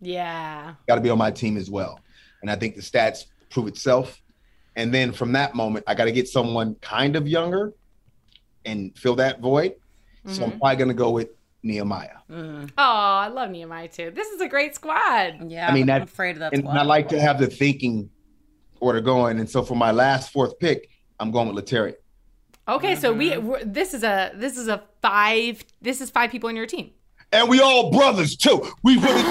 [0.00, 2.00] yeah, got to be on my team as well.
[2.40, 4.18] And I think the stats prove itself.
[4.76, 7.74] And then from that moment, I got to get someone kind of younger
[8.64, 9.74] and fill that void.
[10.26, 11.30] So I'm probably going to go with
[11.64, 12.18] Nehemiah.
[12.30, 14.12] Mm, Oh, I love Nehemiah too.
[14.14, 15.50] This is a great squad.
[15.50, 16.52] yeah, I mean, I'm that- afraid of that.
[16.52, 16.76] And squad.
[16.78, 18.08] I like to have the thinking
[18.80, 19.40] order going.
[19.40, 20.88] And so for my last fourth pick,
[21.18, 21.94] I'm going with Lateria.
[22.68, 23.34] Okay, so we
[23.64, 26.92] this is a this is a five this is five people in your team.
[27.32, 28.64] And we all brothers too.
[28.84, 29.22] We really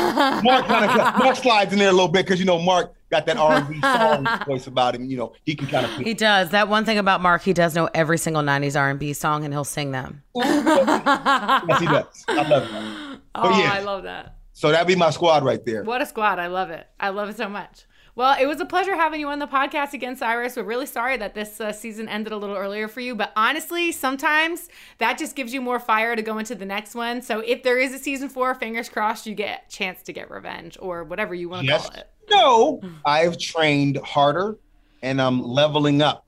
[0.43, 3.25] Mark kind of Mark slides in there a little bit because you know Mark got
[3.27, 5.05] that R&B song voice about him.
[5.05, 6.49] You know he can kind of He does.
[6.49, 9.63] That one thing about Mark, he does know every single '90s R&B song, and he'll
[9.63, 10.23] sing them.
[10.35, 12.25] yes he does.
[12.27, 13.19] I love that.
[13.35, 13.73] Oh, yeah.
[13.73, 14.35] I love that.
[14.53, 15.83] So that'd be my squad right there.
[15.83, 16.39] What a squad.
[16.39, 16.87] I love it.
[16.99, 17.85] I love it so much.
[18.13, 20.57] Well, it was a pleasure having you on the podcast again, Syrus.
[20.57, 23.93] We're really sorry that this uh, season ended a little earlier for you, but honestly,
[23.93, 27.21] sometimes that just gives you more fire to go into the next one.
[27.21, 30.29] So if there is a season four, fingers crossed, you get a chance to get
[30.29, 31.87] revenge or whatever you want to Yes.
[31.89, 32.09] call it.
[32.31, 34.57] No, I've trained harder
[35.01, 36.27] and I'm leveling up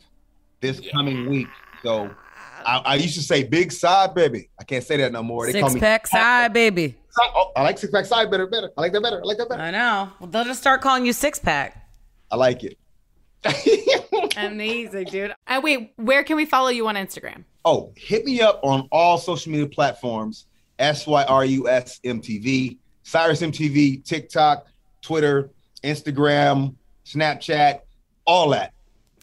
[0.62, 1.48] this coming week.
[1.84, 2.10] So
[2.66, 4.50] I, I used to say big Cy, baby.
[4.60, 5.46] I can't say that no more.
[5.46, 6.96] They call Six me pack side, baby.
[7.20, 8.72] Oh, I like six pack Cy better, better.
[8.78, 9.22] I like that better.
[9.24, 9.62] I like that better.
[9.62, 10.12] I know.
[10.20, 11.88] Well, they'll just start calling you six pack.
[12.32, 12.78] I like it.
[14.38, 15.36] Amazing, dude.
[15.46, 17.44] And wait, where can we follow you on Instagram?
[17.66, 20.48] oh, hit me up on all social media platforms.
[20.80, 24.66] S Y R U S M T V, Syrus MTV, TikTok,
[25.02, 25.52] Twitter,
[25.84, 26.76] Instagram,
[27.06, 27.80] Snapchat,
[28.26, 28.74] all that.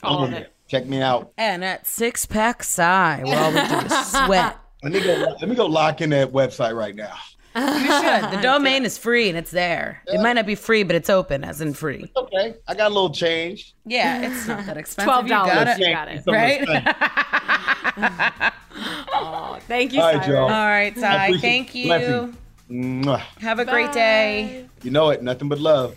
[0.02, 0.38] I'm All of on it.
[0.40, 0.48] there.
[0.68, 1.32] Check me out.
[1.36, 4.56] And at six pack side, where all we do is sweat.
[4.82, 5.36] Let me go.
[5.40, 7.14] Let me go lock in that website right now.
[7.56, 8.30] You should.
[8.30, 10.00] The domain is free and it's there.
[10.06, 12.10] It might not be free, but it's open, as in free.
[12.16, 13.74] Okay, I got a little change.
[13.84, 15.12] Yeah, it's not that expensive.
[15.12, 15.22] $12.
[15.24, 15.80] You got it.
[15.92, 16.22] Got it.
[17.98, 18.52] Right?
[19.12, 20.28] Oh, thank you, All right, Syrus.
[20.28, 20.42] y'all.
[20.44, 21.00] All right, I
[21.32, 21.38] Ty.
[21.38, 22.32] Thank you.
[23.40, 24.66] Have a great day.
[24.82, 25.22] You know it.
[25.22, 25.94] Nothing but love.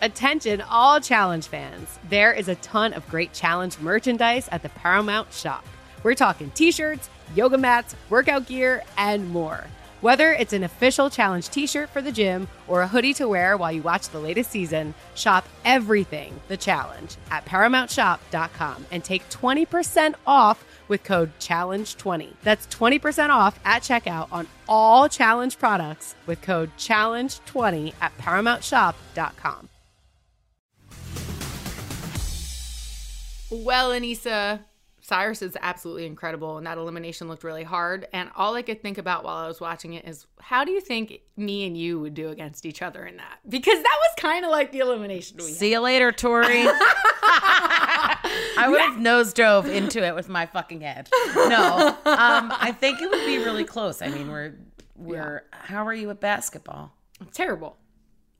[0.00, 1.98] Attention, all challenge fans.
[2.08, 5.64] There is a ton of great challenge merchandise at the Paramount shop.
[6.04, 9.64] We're talking t shirts, yoga mats, workout gear, and more.
[10.00, 13.56] Whether it's an official challenge t shirt for the gym or a hoodie to wear
[13.56, 20.14] while you watch the latest season, shop everything the challenge at ParamountShop.com and take 20%
[20.24, 22.34] off with code CHALLENGE20.
[22.44, 29.68] That's 20% off at checkout on all challenge products with code CHALLENGE20 at ParamountShop.com.
[33.50, 34.60] Well, Aneesa,
[35.00, 38.06] Syrus is absolutely incredible, and that elimination looked really hard.
[38.12, 40.80] And all I could think about while I was watching it is, how do you
[40.80, 43.38] think me and you would do against each other in that?
[43.48, 45.54] Because that was kind of like the elimination we had.
[45.54, 46.66] See you later, Tori.
[48.60, 51.08] I would have nose drove into it with my fucking head.
[51.34, 54.02] No, um, I think it would be really close.
[54.02, 54.54] I mean, we're
[54.96, 55.44] we're.
[55.52, 56.92] How are you at basketball?
[57.32, 57.76] Terrible.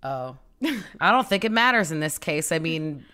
[0.02, 0.36] Oh,
[1.00, 2.52] I don't think it matters in this case.
[2.52, 3.04] I mean,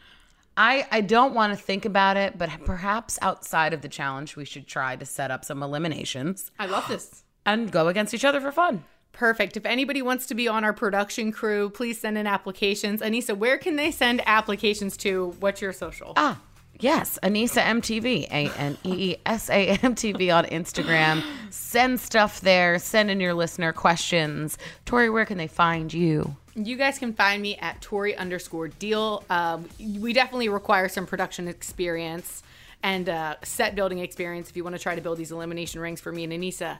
[0.56, 4.44] I I don't want to think about it, but perhaps outside of the challenge, we
[4.44, 7.24] should try to set up some eliminations I love this.
[7.46, 8.84] and go against each other for fun.
[9.12, 9.56] Perfect.
[9.56, 13.00] If anybody wants to be on our production crew, please send in applications.
[13.00, 15.34] Aneesa, where can they send applications to?
[15.38, 16.14] What's your social?
[16.16, 16.40] Ah,
[16.80, 21.22] yes, Aneesa MTV, A N E E S A M T V on Instagram.
[21.50, 22.78] Send stuff there.
[22.80, 24.58] Send in your listener questions.
[24.84, 26.36] Tori, where can they find you?
[26.56, 29.24] You guys can find me at Tori underscore deal.
[29.28, 32.42] Um, we definitely require some production experience
[32.82, 36.00] and uh, set building experience if you want to try to build these elimination rings
[36.00, 36.78] for me and Aneesa.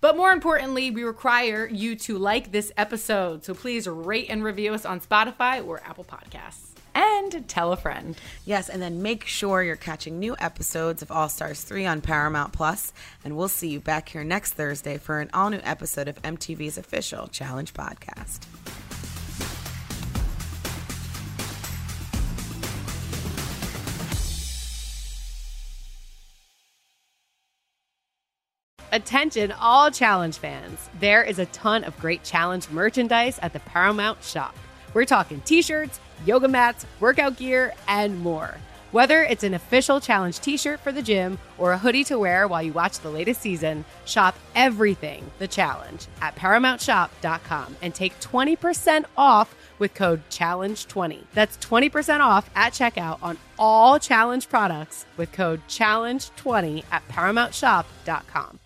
[0.00, 3.44] But more importantly, we require you to like this episode.
[3.44, 6.70] So please rate and review us on Spotify or Apple Podcasts.
[6.94, 8.16] And tell a friend.
[8.44, 12.52] Yes, and then make sure you're catching new episodes of All Stars 3 on Paramount
[12.52, 12.92] Plus,
[13.24, 16.76] and we'll see you back here next Thursday for an all new episode of MTV's
[16.76, 18.40] official Challenge podcast.
[28.92, 30.90] Attention, all challenge fans.
[31.00, 34.54] There is a ton of great challenge merchandise at the Paramount shop.
[34.92, 38.58] We're talking t shirts, yoga mats, workout gear, and more.
[38.90, 42.46] Whether it's an official challenge t shirt for the gym or a hoodie to wear
[42.46, 49.06] while you watch the latest season, shop everything the challenge at ParamountShop.com and take 20%
[49.16, 51.24] off with code CHALLENGE20.
[51.32, 58.58] That's 20% off at checkout on all challenge products with code CHALLENGE20 at ParamountShop.com.